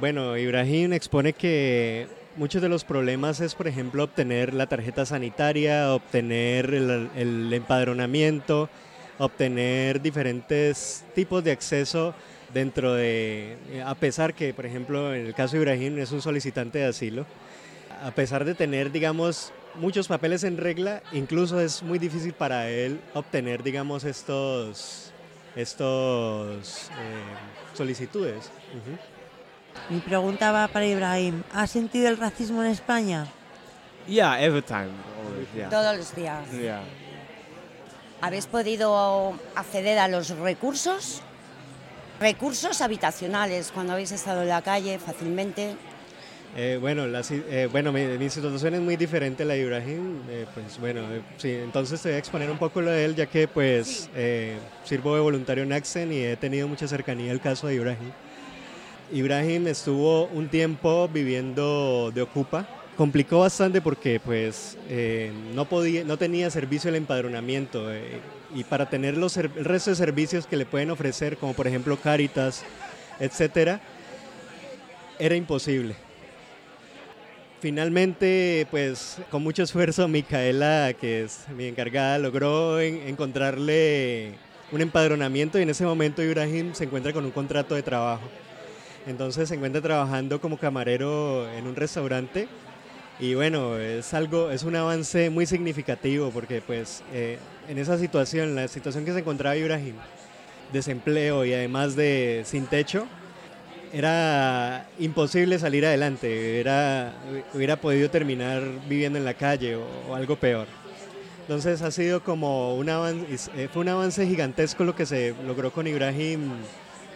[0.00, 5.92] Bueno, Ibrahim expone que muchos de los problemas es, por ejemplo, obtener la tarjeta sanitaria,
[5.92, 8.70] obtener el, empadronamiento,
[9.18, 12.14] obtener diferentes tipos de acceso
[12.54, 16.78] dentro de, a pesar que, por ejemplo, en el caso de Ibrahim es un solicitante
[16.78, 17.26] de asilo,
[18.02, 23.00] a pesar de tener, digamos, muchos papeles en regla, incluso es muy difícil para él
[23.12, 25.12] obtener, digamos, estos,
[25.56, 28.50] estos eh, solicitudes.
[29.88, 31.42] Mi pregunta va para Ibrahim.
[31.52, 33.26] ¿Has sentido el racismo en España?
[34.06, 34.90] Yeah, every time.
[35.24, 35.68] Always, yeah.
[35.68, 36.50] Todos los días.
[36.52, 36.82] Yeah.
[38.20, 41.22] ¿Habéis podido acceder a los recursos?
[42.20, 45.74] Recursos habitacionales, cuando habéis estado en la calle fácilmente.
[46.56, 50.20] Eh, bueno, eh, bueno mi, mi situación es muy diferente a la de Ibrahim.
[50.28, 53.14] eh, pues bueno, eh, sí, entonces te voy a exponer un poco lo de él,
[53.14, 57.40] ya que pues eh, sirvo de voluntario en Accent y he tenido mucha cercanía al
[57.40, 58.10] caso de Ibrahim.
[59.12, 62.66] Ibrahim estuvo un tiempo viviendo de Ocupa.
[62.96, 68.20] Complicó bastante porque pues eh, no, podía, no tenía servicio de empadronamiento eh,
[68.54, 71.96] y para tener los, el resto de servicios que le pueden ofrecer, como por ejemplo
[71.96, 72.62] Caritas,
[73.18, 73.80] etcétera,
[75.18, 75.94] era imposible.
[77.60, 84.32] Finalmente, pues con mucho esfuerzo, Micaela, que es mi encargada, logró en- encontrarle
[84.72, 88.28] un empadronamiento y en ese momento Ibrahim se encuentra con un contrato de trabajo.
[89.06, 92.48] Entonces se encuentra trabajando como camarero en un restaurante
[93.18, 97.38] y bueno, es algo, es un avance muy significativo porque pues eh,
[97.68, 99.94] en esa situación, la situación que se encontraba Ibrahim,
[100.72, 103.06] desempleo y además de sin techo,
[103.92, 107.12] era imposible salir adelante, era,
[107.52, 110.66] hubiera podido terminar viviendo en la calle o, algo peor.
[111.42, 115.72] Entonces ha sido como un avance, eh, fue un avance gigantesco lo que se logró
[115.72, 116.52] con Ibrahim,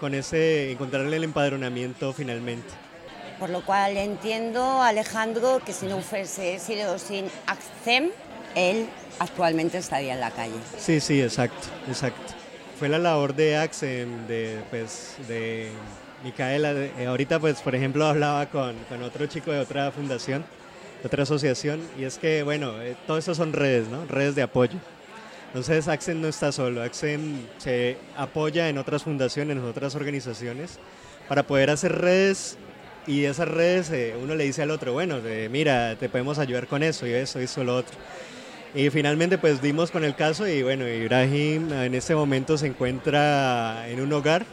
[0.00, 2.68] con ese encontrarle el empadronamiento finalmente.
[3.38, 8.10] Por lo cual entiendo, Alejandro, que si no fuese sido sin ACCEM,
[8.54, 8.86] él
[9.18, 10.54] actualmente estaría en la calle.
[10.78, 12.32] Sí, sí, exacto, exacto.
[12.78, 15.70] Fue la labor de Axem, de, pues, de
[16.22, 16.72] Micaela.
[16.72, 20.44] eh, ahorita, pues, por ejemplo, hablaba con, con otro chico de otra fundación,
[21.02, 24.06] de otra asociación, y es que, bueno, eh, todo esto son redes, ¿no?
[24.06, 24.78] Redes de apoyo.
[25.54, 30.80] Entonces, Axem no está solo, Axem se apoya en otras fundaciones, en otras organizaciones,
[31.28, 32.58] para poder hacer redes
[33.06, 36.66] y esas redes eh, uno le dice al otro, bueno, eh, mira, te podemos ayudar
[36.66, 37.96] con eso y eso y eso lo otro.
[38.74, 43.88] Y finalmente pues dimos con el caso y bueno, Ibrahim en este momento se encuentra
[43.88, 44.44] en un hogar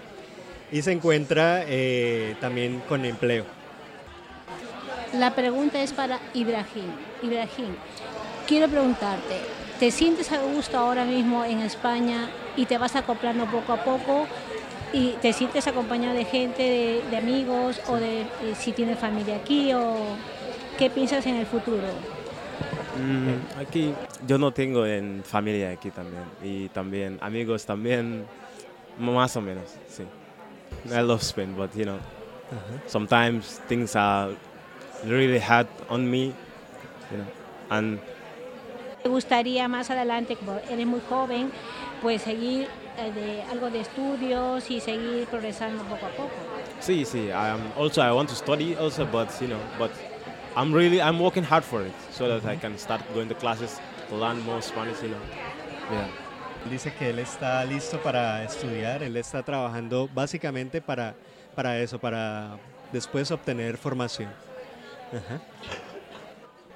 [0.71, 3.45] y se encuentra eh, también con empleo.
[5.13, 6.91] La pregunta es para Ibrahim.
[7.23, 7.75] Ibrahim,
[8.47, 13.73] quiero preguntarte, ¿te sientes a gusto ahora mismo en España y te vas acoplando poco
[13.73, 14.27] a poco?
[14.93, 19.37] ¿Y te sientes acompañado de gente, de, de amigos o de eh, si tienes familia
[19.37, 19.95] aquí o
[20.77, 21.87] qué piensas en el futuro?
[22.95, 23.91] Mm, aquí
[24.27, 28.25] yo no tengo en familia aquí también y también amigos también
[28.99, 30.03] más o menos sí
[30.85, 31.97] I love Spain but you know
[32.85, 34.35] sometimes things are
[35.05, 37.25] really hard on me you know
[37.69, 37.99] and
[39.03, 41.51] ¿Te gustaría más adelante, como eres muy joven,
[42.01, 46.31] pues seguir eh, de algo de estudios y seguir progresando poco a poco?
[46.79, 49.91] see see um, also I want to study also but you know but
[50.55, 53.79] I'm really I'm working hard for it so that I can start going to classes
[54.09, 55.21] to learn more Spanish you know
[55.91, 56.07] yeah
[56.69, 61.15] Dice que él está listo para estudiar, él está trabajando básicamente para,
[61.55, 62.59] para eso, para
[62.91, 64.29] después obtener formación.
[65.11, 65.41] Ajá.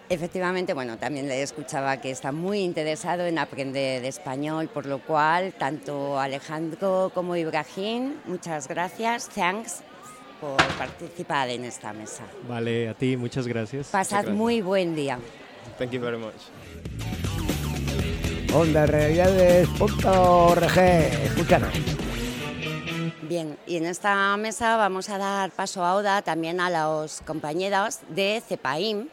[0.09, 5.53] Efectivamente, bueno, también le escuchaba que está muy interesado en aprender español, por lo cual
[5.53, 9.81] tanto Alejandro como Ibrahim, muchas gracias, thanks
[10.39, 12.23] por participar en esta mesa.
[12.47, 13.87] Vale, a ti, muchas gracias.
[13.87, 15.19] Pasad muy buen día.
[15.79, 16.35] thank you very much
[18.55, 20.77] Onda Realidades.org.
[20.77, 21.73] Escúchanos.
[23.23, 28.41] Bien, y en esta mesa vamos a dar paso ahora también a los compañeros de
[28.47, 29.09] CEPAIM,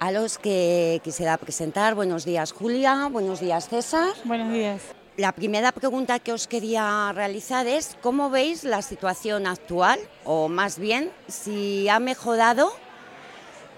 [0.00, 1.94] a los que quisiera presentar.
[1.94, 3.08] Buenos días, Julia.
[3.12, 4.12] Buenos días, César.
[4.24, 4.82] Buenos días.
[5.16, 10.78] La primera pregunta que os quería realizar es cómo veis la situación actual, o más
[10.78, 12.72] bien si ha mejorado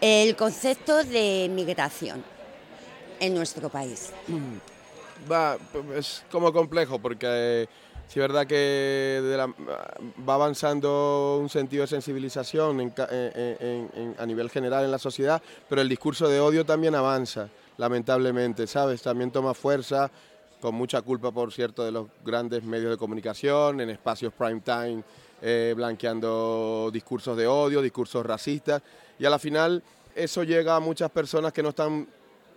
[0.01, 2.25] el concepto de migración
[3.19, 4.13] en nuestro país.
[5.31, 5.59] Va,
[5.97, 7.69] es como complejo porque
[8.13, 9.23] Sí, es verdad que
[10.29, 15.41] va avanzando un sentido de sensibilización en- en- en- a nivel general en la sociedad,
[15.67, 17.49] pero el discurso de odio también avanza,
[17.79, 19.01] lamentablemente, ¿sabes?
[19.01, 20.11] También toma fuerza,
[20.61, 25.03] con mucha culpa, por cierto, de los grandes medios de comunicación, en espacios prime time,
[25.41, 28.83] eh, blanqueando discursos de odio, discursos racistas,
[29.19, 29.83] y a la final
[30.15, 32.07] eso llega a muchas personas que no están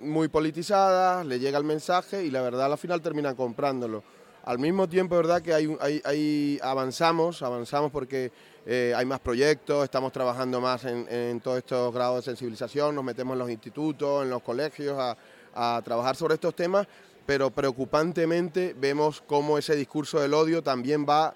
[0.01, 4.03] muy politizadas, le llega el mensaje y la verdad a la final terminan comprándolo.
[4.45, 8.31] Al mismo tiempo, verdad que hay, hay- avanzamos, avanzamos porque
[8.67, 13.33] eh, hay más proyectos, estamos trabajando más en, todos estos grados de sensibilización, nos metemos
[13.33, 16.85] en los institutos, en los colegios a, trabajar sobre estos temas,
[17.25, 21.33] pero preocupantemente vemos cómo ese discurso del odio también va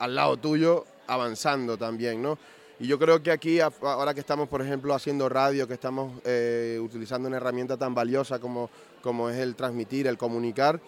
[0.00, 2.36] al lado tuyo avanzando también, ¿no?
[2.80, 6.80] Y yo creo que aquí, ahora que estamos, por ejemplo, haciendo radio, que estamos eh,
[6.82, 8.70] utilizando una herramienta tan valiosa como,
[9.02, 10.80] como es el transmitir, el comunicar,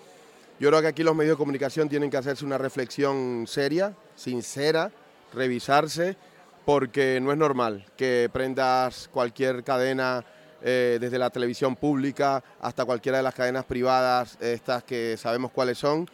[0.61, 4.93] yo creo que aquí los medios de comunicación tienen que hacerse una reflexión seria, sincera,
[5.33, 6.19] revisarse,
[6.67, 10.23] porque no es normal que prendas cualquier cadena,
[10.61, 15.79] eh, desde la televisión pública hasta cualquiera de las cadenas privadas, estas que sabemos cuáles
[15.79, 16.07] son,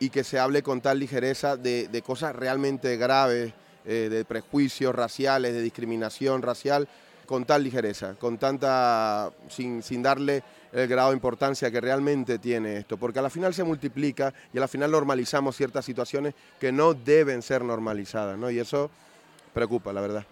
[0.00, 3.52] y que se hable con tal ligereza de, cosas realmente graves,
[3.84, 6.88] eh, de prejuicios raciales, de discriminación racial,
[7.26, 10.42] con tal ligereza, con tanta, sin darle
[10.72, 14.58] el grado de importancia que realmente tiene esto, porque a la final se multiplica y
[14.58, 18.50] a la final normalizamos ciertas situaciones que no deben ser normalizadas, ¿no?
[18.50, 18.90] Y eso
[19.52, 20.24] preocupa, la verdad.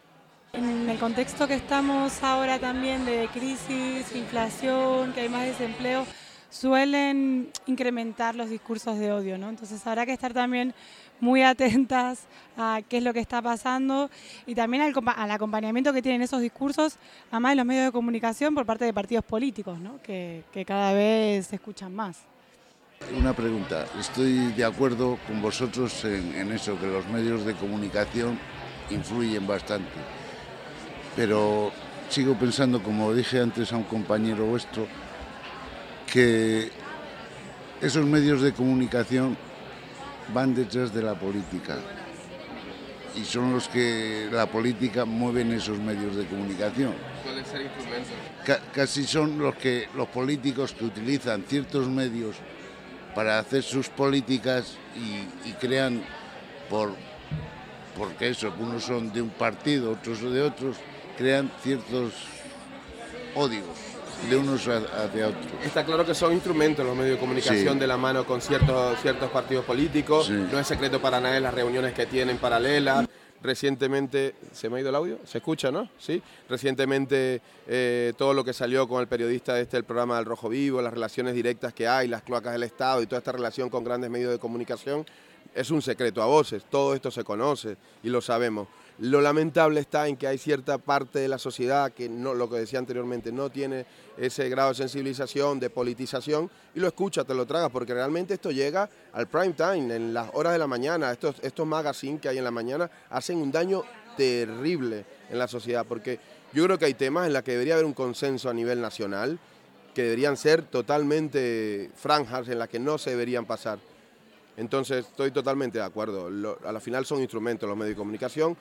[0.52, 6.06] En el contexto que estamos ahora también de crisis, inflación, que hay más desempleo,
[6.48, 9.48] suelen incrementar los discursos de odio, ¿no?
[9.48, 10.74] Entonces habrá que estar también
[11.20, 14.10] muy atentas a qué es lo que está pasando
[14.46, 16.96] y también al, al acompañamiento que tienen esos discursos,
[17.30, 20.00] además de los medios de comunicación por parte de partidos políticos, ¿no?
[20.02, 22.18] que, que cada vez se escuchan más.
[23.18, 23.86] Una pregunta.
[23.98, 28.38] Estoy de acuerdo con vosotros en, en eso, que los medios de comunicación
[28.90, 29.90] influyen bastante.
[31.16, 31.72] Pero
[32.10, 34.86] sigo pensando, como dije antes a un compañero vuestro,
[36.12, 36.70] que
[37.80, 39.36] esos medios de comunicación
[40.32, 41.78] van detrás de la política.
[43.16, 46.94] Y son los que la política mueven esos medios de comunicación.
[47.24, 48.12] Pueden ser instrumentos.
[48.46, 52.36] Ca- casi son los que los políticos que utilizan ciertos medios
[53.14, 56.02] para hacer sus políticas y, y crean
[56.68, 56.94] por
[57.98, 60.76] porque eso unos son de un partido otros de otros
[61.18, 62.12] crean ciertos
[63.34, 63.66] odios
[64.28, 67.80] de unos a- hacia otros Está claro que son instrumentos los medios de comunicación Sí.
[67.80, 70.26] de la mano con ciertos, ciertos partidos políticos.
[70.26, 70.32] Sí.
[70.32, 73.06] No es secreto para nadie las reuniones que tienen paralelas.
[73.42, 75.18] Recientemente, ¿se me ha ido el audio?
[75.24, 75.88] ¿Se escucha, no?
[75.98, 76.22] Sí.
[76.48, 80.48] Recientemente eh, todo lo que salió con el periodista de este, el programa del Rojo
[80.50, 83.82] Vivo, las relaciones directas que hay, las cloacas del Estado y toda esta relación con
[83.82, 85.06] grandes medios de comunicación,
[85.54, 86.64] es un secreto a voces.
[86.70, 88.68] Todo esto se conoce y lo sabemos.
[89.00, 92.58] Lo lamentable está en que hay cierta parte de la sociedad que no, lo que
[92.58, 93.86] decía anteriormente, no tiene
[94.18, 98.50] ese grado de sensibilización, de politización, y lo escucha, te lo tragas, porque realmente esto
[98.50, 101.10] llega al prime time, en las horas de la mañana.
[101.10, 103.84] Estos, estos magazines que hay en la mañana hacen un daño
[104.18, 106.20] terrible en la sociedad, porque
[106.52, 109.38] yo creo que hay temas en los que debería haber un consenso a nivel nacional,
[109.94, 113.78] que deberían ser totalmente franjas, en las que no se deberían pasar.
[114.58, 116.28] Entonces, estoy totalmente de acuerdo.
[116.66, 118.54] A la final son instrumentos los medios de comunicación,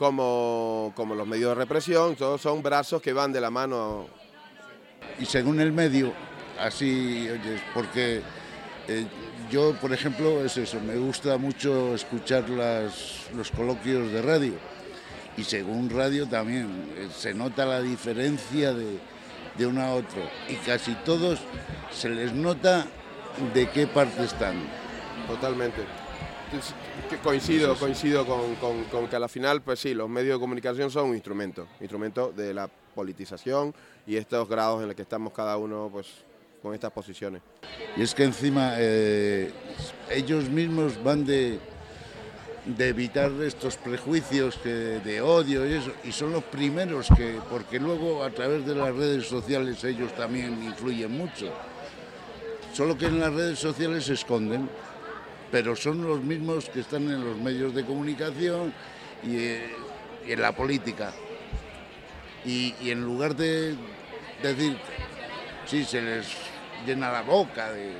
[0.00, 4.06] como, como los medios de represión, todos son brazos que van de la mano.
[5.18, 6.10] y según el medio
[6.58, 8.22] así oyes porque
[8.88, 9.06] eh,
[9.50, 14.54] yo por ejemplo es eso me gusta mucho escuchar las, los coloquios de radio
[15.36, 16.66] y según radio también
[16.96, 18.98] eh, se nota la diferencia de,
[19.58, 21.40] de uno a otro y casi todos
[21.92, 22.86] se les nota
[23.52, 24.56] de qué parte están
[25.26, 25.99] Totalmente.
[27.08, 30.40] Que coincido, coincido con, con- con que a la final, pues sí, los medios de
[30.40, 33.72] comunicación son un instrumento, instrumento de la politización
[34.06, 36.08] y estos grados en los que estamos cada uno, pues,
[36.62, 37.40] con estas posiciones.
[37.96, 39.50] Y es que encima eh,
[40.10, 41.58] ellos mismos van de,
[42.66, 47.78] de evitar estos prejuicios que, de odio y eso, y son los primeros que, porque
[47.78, 51.52] luego a través de las redes sociales ellos también influyen mucho.
[52.74, 54.68] Solo que en las redes sociales se esconden,
[55.50, 58.72] pero son los mismos que están en los medios de comunicación
[59.22, 59.70] y, eh,
[60.26, 61.12] y en la política.
[62.44, 63.74] Y, y en lugar de
[64.42, 64.78] decir,
[65.66, 66.26] sí, se les
[66.86, 67.92] llena la boca de,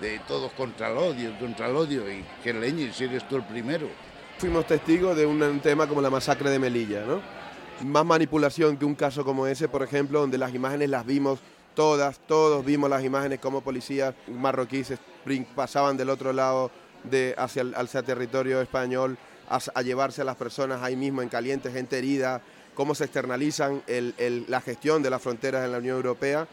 [0.00, 3.44] de todos contra el odio, contra el odio, y que leñe si eres tú el
[3.44, 3.88] primero.
[4.38, 7.20] Fuimos testigos de un tema como la masacre de Melilla, ¿no?
[7.84, 11.38] Más manipulación que un caso como ese, por ejemplo, donde las imágenes las vimos
[11.78, 14.94] todas, todos vimos las imágenes como policías marroquíes
[15.54, 16.72] pasaban del otro lado
[17.04, 19.16] de, hacia, hacia territorio español,
[19.48, 22.42] a, llevarse a las personas ahí mismo en caliente, gente herida,
[22.74, 23.84] cómo se externalizan
[24.48, 26.48] la gestión de las fronteras en la Unión Europea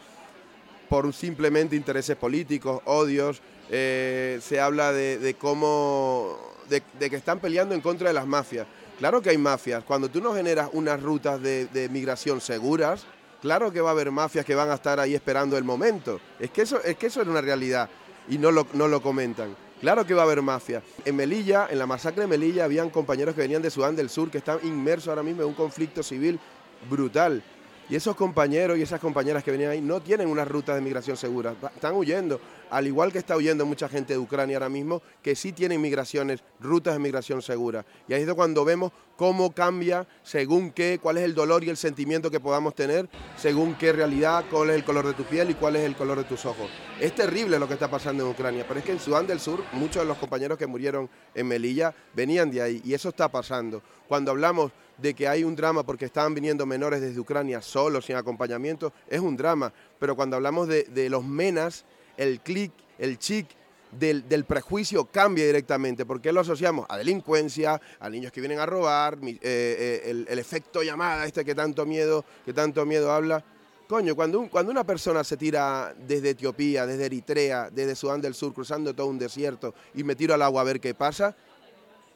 [0.88, 3.42] por simplemente intereses políticos, odios.
[3.68, 6.38] eh, se habla de, cómo.
[6.68, 8.68] De, que están peleando en contra de las mafias.
[9.00, 9.82] Claro que hay mafias.
[9.82, 13.04] Cuando tú no generas unas rutas de migración seguras,
[13.40, 16.20] claro que va a haber mafias que van a estar ahí esperando el momento.
[16.38, 17.88] Es que eso es, que eso es una realidad
[18.28, 19.54] y no lo, no lo comentan.
[19.80, 20.82] Claro que va a haber mafias.
[21.04, 24.30] En Melilla, en la masacre de Melilla, habían compañeros que venían de Sudán del Sur
[24.30, 26.40] que están inmersos ahora mismo en un conflicto civil
[26.88, 27.42] brutal.
[27.88, 31.16] Y esos compañeros y esas compañeras que venían ahí no tienen unas rutas de migración
[31.16, 35.02] seguras, va- están huyendo, al igual que está huyendo mucha gente de Ucrania ahora mismo,
[35.22, 37.84] que sí tienen migraciones, rutas de migración seguras.
[38.08, 41.76] Y ahí es cuando vemos cómo cambia según qué, cuál es el dolor y el
[41.76, 45.54] sentimiento que podamos tener, según qué realidad, cuál es el color de tu piel y
[45.54, 46.68] cuál es el color de tus ojos.
[47.00, 49.62] Es terrible lo que está pasando en Ucrania, pero es que en Sudán del Sur
[49.74, 53.80] muchos de los compañeros que murieron en Melilla venían de ahí y eso está pasando.
[54.08, 58.16] Cuando hablamos de que hay un drama porque estaban viniendo menores desde Ucrania solos, sin
[58.16, 59.72] acompañamiento, es un drama.
[59.98, 61.84] Pero cuando hablamos de, de los menas,
[62.16, 63.46] el clic, el chic
[63.92, 66.04] del, del prejuicio cambia directamente.
[66.06, 66.86] porque lo asociamos?
[66.88, 71.44] A delincuencia, a niños que vienen a robar, eh, eh, el, el efecto llamada, este
[71.44, 73.44] que tanto miedo, que tanto miedo habla.
[73.88, 78.34] Coño, cuando, un- cuando una persona se tira desde Etiopía, desde Eritrea, desde Sudán del
[78.34, 81.36] Sur, cruzando todo un desierto y me tiro al agua a ver qué pasa,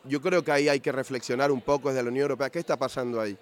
[0.05, 2.51] yo creo que ahí hay que reflexionar un poco desde la Unión Europea.
[2.51, 3.36] ¿Qué está pasando ahí?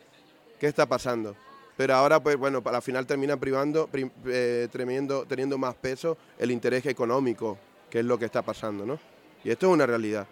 [0.59, 1.37] ¿Qué está pasando?
[1.77, 6.19] Pero ahora, pues bueno, para la final termina privando, pri- eh, tremendo- teniendo más peso
[6.39, 7.57] el interés económico,
[7.89, 8.99] que es lo que está pasando, ¿no?
[9.45, 10.27] Y esto es una realidad.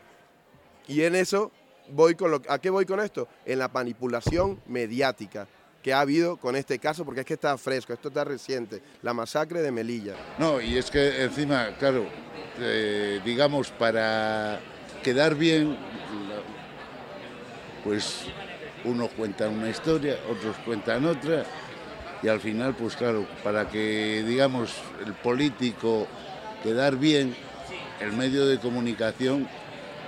[0.88, 1.52] Y en eso
[1.90, 3.28] voy con lo, ¿a qué voy con esto?
[3.44, 5.46] En la manipulación mediática
[5.82, 9.14] que ha habido con este caso, porque es que está fresco, esto está reciente, la
[9.14, 10.16] masacre de Melilla.
[10.40, 12.04] No, y es que encima, claro,
[12.58, 14.58] eh, digamos, para
[15.02, 15.76] quedar bien,
[17.84, 18.22] pues
[18.84, 21.44] unos cuentan una historia, otros cuentan otra,
[22.22, 24.74] y al final, pues claro, para que, digamos,
[25.04, 26.06] el político
[26.62, 27.34] quedar bien,
[28.00, 29.48] el medio de comunicación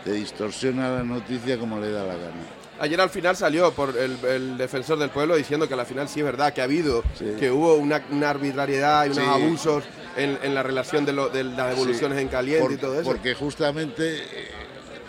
[0.04, 2.42] te distorsiona la noticia como le da la gana.
[2.80, 6.20] Ayer al final salió por el, el defensor del pueblo diciendo que al final sí
[6.20, 7.02] es verdad que ha habido,
[7.38, 9.30] que hubo una, una arbitrariedad y unos Sí.
[9.30, 9.84] abusos
[10.16, 12.94] en, en la relación de, lo- de las devoluciones Sí, en caliente por- y todo
[13.00, 13.10] eso.
[13.10, 14.48] Porque justamente eh,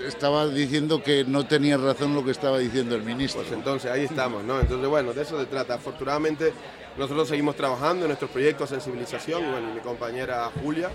[0.06, 3.42] estaba diciendo que no tenía razón lo que estaba diciendo el ministro.
[3.42, 4.60] Pues entonces ahí estamos, ¿no?
[4.60, 5.76] Entonces, bueno, de eso se trata.
[5.76, 6.54] Afortunadamente,
[6.98, 10.90] nosotros seguimos trabajando en nuestros proyectos de sensibilización, bueno, y mi compañera Julia.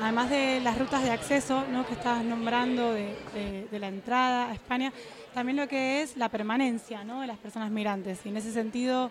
[0.00, 1.86] Además de las rutas de acceso ¿no?
[1.86, 4.92] que estabas nombrando de, de- de la entrada a España,
[5.34, 7.20] también lo que es la permanencia ¿no?
[7.20, 8.18] de las personas migrantes.
[8.24, 9.10] Y en ese sentido,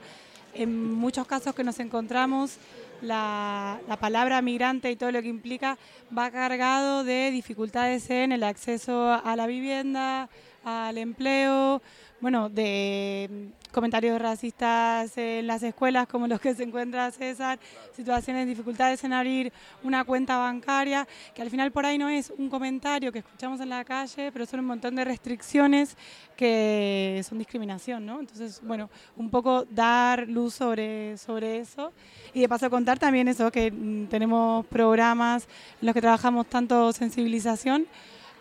[0.53, 2.57] en muchos casos que nos encontramos,
[3.03, 5.77] la, la palabra migrante y todo lo que implica
[6.17, 10.30] va cargado de dificultades en el acceso a la vivienda,
[10.63, 11.81] al empleo,
[12.21, 17.60] bueno, de comentarios racistas en las escuelas como los que se encuentra César,
[17.95, 19.52] situaciones, dificultades en abrir
[19.84, 23.70] una cuenta bancaria, que al final por ahí no es un comentario que escuchamos en
[23.70, 25.98] la calle, pero son un montón de restricciones
[26.38, 28.20] que son discriminación, ¿no?
[28.20, 31.91] Entonces, bueno, un poco dar luz sobre, sobre eso
[32.34, 35.48] y de paso contar también eso, que mm, tenemos programas
[35.82, 37.88] en los que trabajamos tanto sensibilización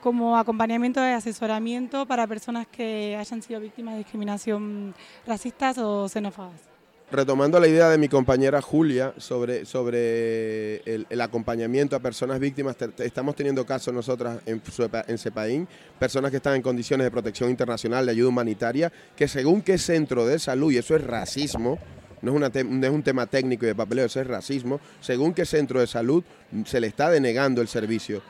[0.03, 4.95] como acompañamiento de asesoramiento para personas que hayan sido víctimas de discriminación
[5.27, 6.73] racistas o xenófobas.
[7.11, 13.37] Retomando la idea de mi compañera Julia sobre, sobre el, acompañamiento a personas víctimas, estamos
[13.37, 14.62] teniendo casos nosotras en,
[15.07, 15.69] en CEPAIN,
[15.99, 20.27] personas que están en condiciones de protección internacional, de ayuda humanitaria, que según qué centro
[20.27, 21.79] de salud, y eso es racismo,
[22.23, 25.45] no es, no es un tema técnico y de papeleo, eso es racismo, según qué
[25.45, 26.24] centro de salud
[26.65, 28.23] se le está denegando el servicio.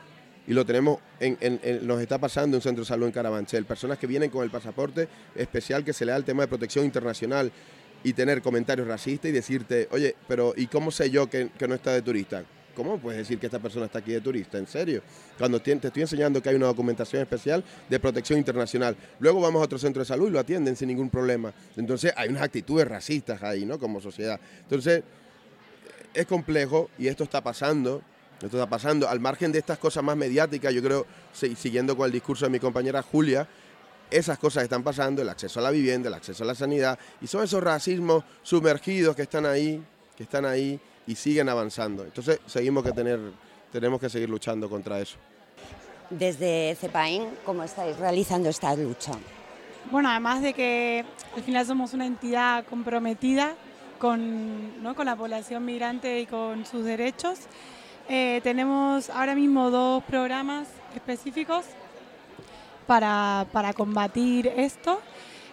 [0.45, 1.37] Y lo tenemos, en,
[1.87, 3.65] nos está pasando en un centro de salud en Carabanchel.
[3.65, 6.83] Personas que vienen con el pasaporte especial que se le da al tema de protección
[6.83, 7.51] internacional
[8.03, 11.75] y tener comentarios racistas y decirte, oye, pero ¿y cómo sé yo que, que no
[11.75, 12.43] está de turista?
[12.75, 14.57] ¿Cómo puedes decir que esta persona está aquí de turista?
[14.57, 15.01] ¿En serio?
[15.37, 18.97] Cuando ti- te estoy enseñando que hay una documentación especial de protección internacional.
[19.19, 21.53] Luego vamos a otro centro de salud y lo atienden sin ningún problema.
[21.77, 23.77] Entonces hay unas actitudes racistas ahí, ¿no?
[23.79, 24.39] Como sociedad.
[24.63, 25.03] Entonces
[26.15, 28.01] es complejo y esto está pasando.
[28.45, 29.07] Esto está pasando.
[29.07, 32.51] Al margen de estas cosas más mediáticas, yo creo, si- siguiendo con el discurso de
[32.51, 33.47] mi compañera Julia,
[34.11, 37.27] esas cosas están pasando, el acceso a la vivienda, el acceso a la sanidad, y
[37.27, 39.81] son esos racismos sumergidos que están ahí,
[40.15, 42.03] que están ahí y siguen avanzando.
[42.03, 43.19] Entonces seguimos que tener,
[43.71, 45.17] tenemos que seguir luchando contra eso.
[46.09, 49.13] Desde CEPAIN, ¿cómo estáis realizando esta lucha?
[49.89, 51.03] Bueno, además de que
[51.35, 53.55] al final somos una entidad comprometida
[53.99, 54.95] con, ¿no?
[54.95, 57.39] con la población migrante y con sus derechos,
[58.09, 61.65] eh, tenemos ahora mismo dos programas específicos
[62.85, 64.99] para, para combatir esto.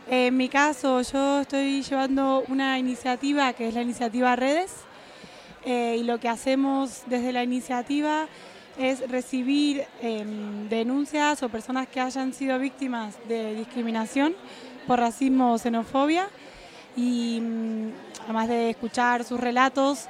[0.08, 4.72] En mi caso, yo estoy llevando una iniciativa que es la iniciativa Redes
[5.64, 8.26] eh, y lo que hacemos desde la iniciativa
[8.78, 14.34] es recibir em, denuncias o personas que hayan sido víctimas de discriminación
[14.86, 16.28] por racismo o xenofobia
[16.96, 17.90] y mm,
[18.24, 20.08] además de escuchar sus relatos,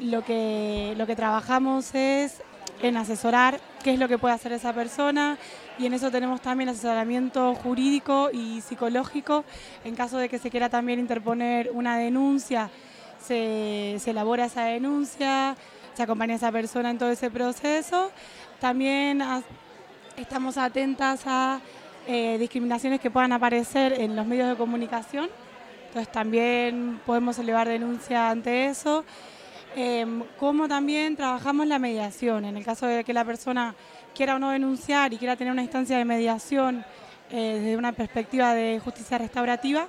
[0.00, 2.42] lo que, lo que trabajamos es
[2.82, 5.38] en asesorar qué es lo que puede hacer esa persona
[5.78, 9.44] y en eso tenemos también asesoramiento jurídico y psicológico
[9.84, 12.70] en caso de que se quiera también interponer una denuncia.
[13.20, 15.56] Se, se elabora esa denuncia,
[15.94, 18.10] se acompaña a esa persona en todo ese proceso.
[18.60, 19.22] También
[20.16, 21.60] estamos atentas a
[22.06, 25.30] eh, discriminaciones que puedan aparecer en los medios de comunicación.
[25.88, 29.04] Entonces también podemos elevar denuncia ante eso.
[29.76, 32.44] Em, como también trabajamos la mediación.
[32.44, 33.74] En el caso de que la persona
[34.14, 36.84] quiera o no denunciar y quiera tener una instancia de mediación
[37.30, 39.88] eh, desde una perspectiva de justicia restaurativa,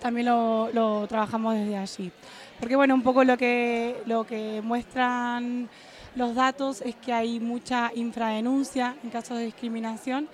[0.00, 2.10] también lo, lo trabajamos desde allí.
[2.58, 5.68] Porque bueno, un poco lo que, lo que muestran
[6.16, 10.28] los datos es que hay mucha infradenuncia en casos de discriminación.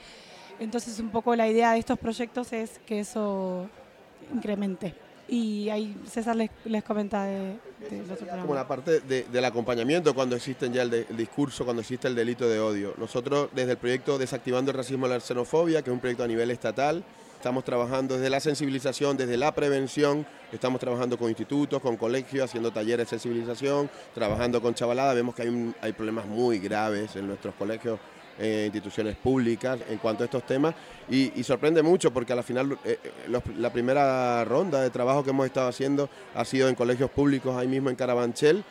[0.58, 3.68] Entonces un poco la idea de estos proyectos es que eso
[4.32, 5.09] incremente.
[5.32, 7.56] Y ahí César les, les comenta de,
[7.88, 11.64] del otro como la parte de- del acompañamiento cuando existen ya el, de- el discurso,
[11.64, 12.94] cuando existe el delito de odio.
[12.98, 16.26] Nosotros desde el proyecto Desactivando el Racismo y la Xenofobia, que es un proyecto a
[16.26, 17.04] nivel estatal,
[17.36, 22.72] estamos trabajando desde la sensibilización, desde la prevención, estamos trabajando con institutos, con colegios, haciendo
[22.72, 25.14] talleres de sensibilización, trabajando con chavalada.
[25.14, 28.00] Vemos que hay, hay problemas muy graves en nuestros colegios
[28.40, 30.74] eh, instituciones públicas en cuanto a estos temas
[31.10, 35.30] y, sorprende mucho porque al final eh, eh, los- la primera ronda de trabajo que
[35.30, 38.64] hemos estado haciendo ha sido en colegios públicos ahí mismo en Carabanchel.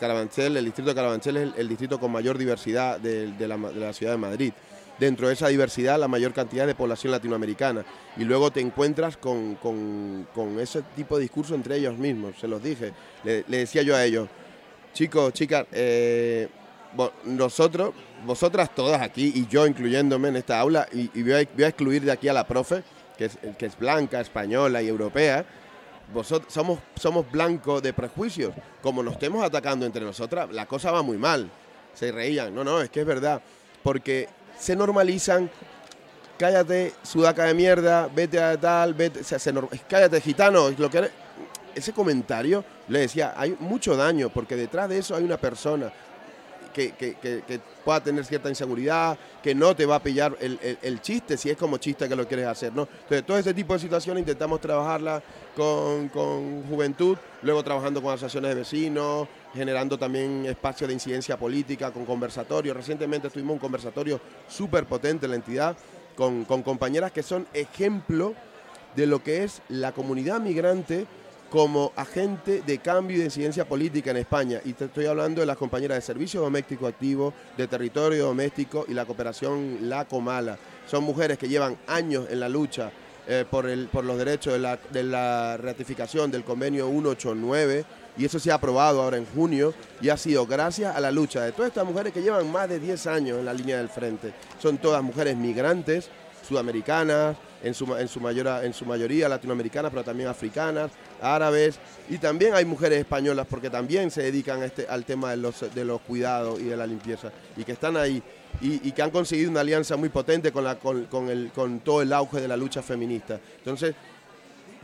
[0.00, 3.92] Carabanchel, el distrito de Carabanchel es el, distrito con mayor diversidad de, la, de la
[3.92, 4.52] ciudad de Madrid.
[4.98, 7.84] Dentro de esa diversidad, la mayor cantidad de población latinoamericana.
[8.16, 12.48] Y luego te encuentras con, con- con ese tipo de discurso entre ellos mismos, se
[12.48, 12.92] los dije.
[13.22, 14.28] Le, decía yo a ellos,
[14.94, 15.66] chicos, chicas,
[17.24, 17.92] nosotros,
[18.24, 22.28] vosotras todas aquí, y yo incluyéndome en esta aula, y, voy, a, excluir de aquí
[22.28, 22.82] a la profe,
[23.16, 25.44] que es, blanca, española y europea,
[26.12, 28.54] vosotros somos, somos blancos de prejuicios.
[28.82, 31.50] Como nos estemos atacando entre nosotras, la cosa va muy mal.
[31.92, 32.54] Se reían.
[32.54, 33.42] No, no, es que es verdad.
[33.82, 34.28] Porque
[34.58, 35.50] se normalizan.
[36.38, 39.52] Cállate, sudaca de mierda, vete a tal, vete, o sea, se
[39.88, 41.10] cállate, gitano, lo que eres.
[41.74, 45.92] Ese comentario le decía, hay mucho daño, porque detrás de eso hay una persona
[46.78, 51.56] que, pueda tener cierta inseguridad, que no te va a pillar el, chiste, si es
[51.56, 52.88] como chiste que lo quieres hacer, ¿no?
[53.02, 55.22] Entonces, todo ese tipo de situaciones intentamos trabajarla
[55.56, 61.90] con, con juventud, luego trabajando con asociaciones de vecinos, generando también espacios de incidencia política,
[61.90, 62.76] con conversatorios.
[62.76, 65.76] Recientemente tuvimos un conversatorio súper potente en la entidad,
[66.14, 68.34] con, con compañeras que son ejemplo
[68.96, 71.06] de lo que es la comunidad migrante
[71.50, 74.60] como agente de cambio y de incidencia política en España.
[74.64, 78.94] Y te estoy hablando de las compañeras de Servicio Doméstico Activo, de Territorio Doméstico y
[78.94, 80.58] la cooperación La Comala.
[80.86, 82.90] Son mujeres que llevan años en la lucha
[83.26, 87.84] eh, por, el, por los derechos de la, de la ratificación del convenio 189
[88.16, 91.42] y eso se ha aprobado ahora en junio y ha sido gracias a la lucha
[91.42, 94.32] de todas estas mujeres que llevan más de 10 años en la línea del frente.
[94.60, 96.08] Son todas mujeres migrantes,
[96.46, 100.90] sudamericanas, en su, en su, en su mayoría latinoamericanas, pero también africanas,
[101.20, 101.78] árabes,
[102.08, 105.84] y también hay mujeres españolas porque también se dedican este, al tema de los, de
[105.84, 108.22] los cuidados y de la limpieza, y que están ahí,
[108.60, 112.12] y, que han conseguido una alianza muy potente con, la, con, el, con todo el
[112.12, 113.38] auge de la lucha feminista.
[113.58, 113.94] Entonces,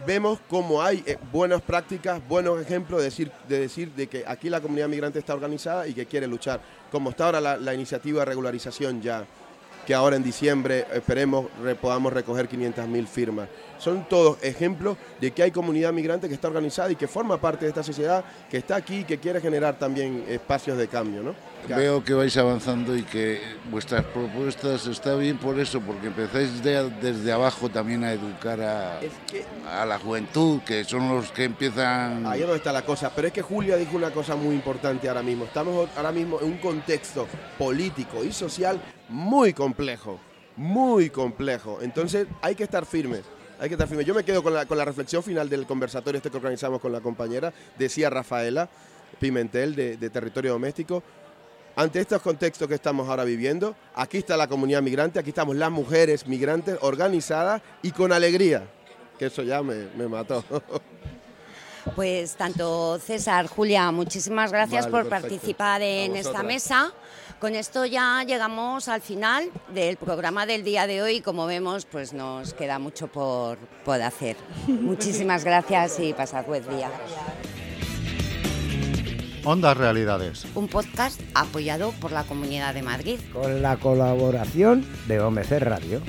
[0.07, 4.51] vemos cómo hay eh, buenas prácticas, buenos ejemplos de decir, de decir de que aquí
[4.51, 6.61] la comunidad migrante está organizada y que quiere luchar.
[6.91, 9.25] Como está ahora la iniciativa de regularización ya,
[9.86, 13.48] que ahora en diciembre esperemos re- podamos recoger 500.000 firmas.
[13.85, 17.66] Son todos ejemplos de que hay comunidad migrante que está organizada y que forma parte
[17.66, 21.23] de esta sociedad, que está aquí y que quiere generar también espacios de cambio.
[21.23, 21.35] ¿no?
[21.69, 23.40] Veo que vais avanzando y que
[23.70, 29.01] vuestras propuestas está bien por eso, porque empezáis de- desde abajo también a educar a,
[29.81, 32.27] a la juventud, que son los que empiezan...
[32.27, 33.12] Ahí es donde está la cosa.
[33.15, 35.44] Pero es que Julia dijo una cosa muy importante ahora mismo.
[35.44, 37.27] Estamos ahora mismo en un contexto
[37.59, 38.81] político y social
[39.11, 40.19] muy complejo.
[40.56, 41.81] Muy complejo.
[41.82, 43.23] Entonces hay que estar firmes.
[43.60, 43.89] Hay que estar.
[44.02, 46.93] Yo me quedo con la, con la reflexión final del conversatorio este que organizamos con
[46.93, 47.52] la compañera.
[47.78, 48.68] Decía Rafaela
[49.20, 51.02] Pimentel de, de Territorio Doméstico.
[51.76, 55.72] Ante estos contextos que estamos ahora viviendo, aquí está la comunidad migrante, aquí estamos las
[55.72, 58.62] mujeres migrantes organizadas y con alegría.
[59.18, 60.44] Que eso ya me, me mató.
[61.94, 65.28] Pues tanto César, Julia, muchísimas gracias Vale, por perfecto.
[65.28, 66.93] participar en esta mesa,
[67.45, 71.21] Con esto ya llegamos al final del programa del día de hoy.
[71.21, 74.35] Como vemos, pues nos queda mucho por, por hacer.
[74.66, 76.91] Muchísimas gracias y pasad buen día.
[79.45, 80.47] Ondas Realidades.
[80.55, 83.21] Un podcast apoyado por la Comunidad de Madrid.
[83.35, 86.01] Con la colaboración de OMC Radio.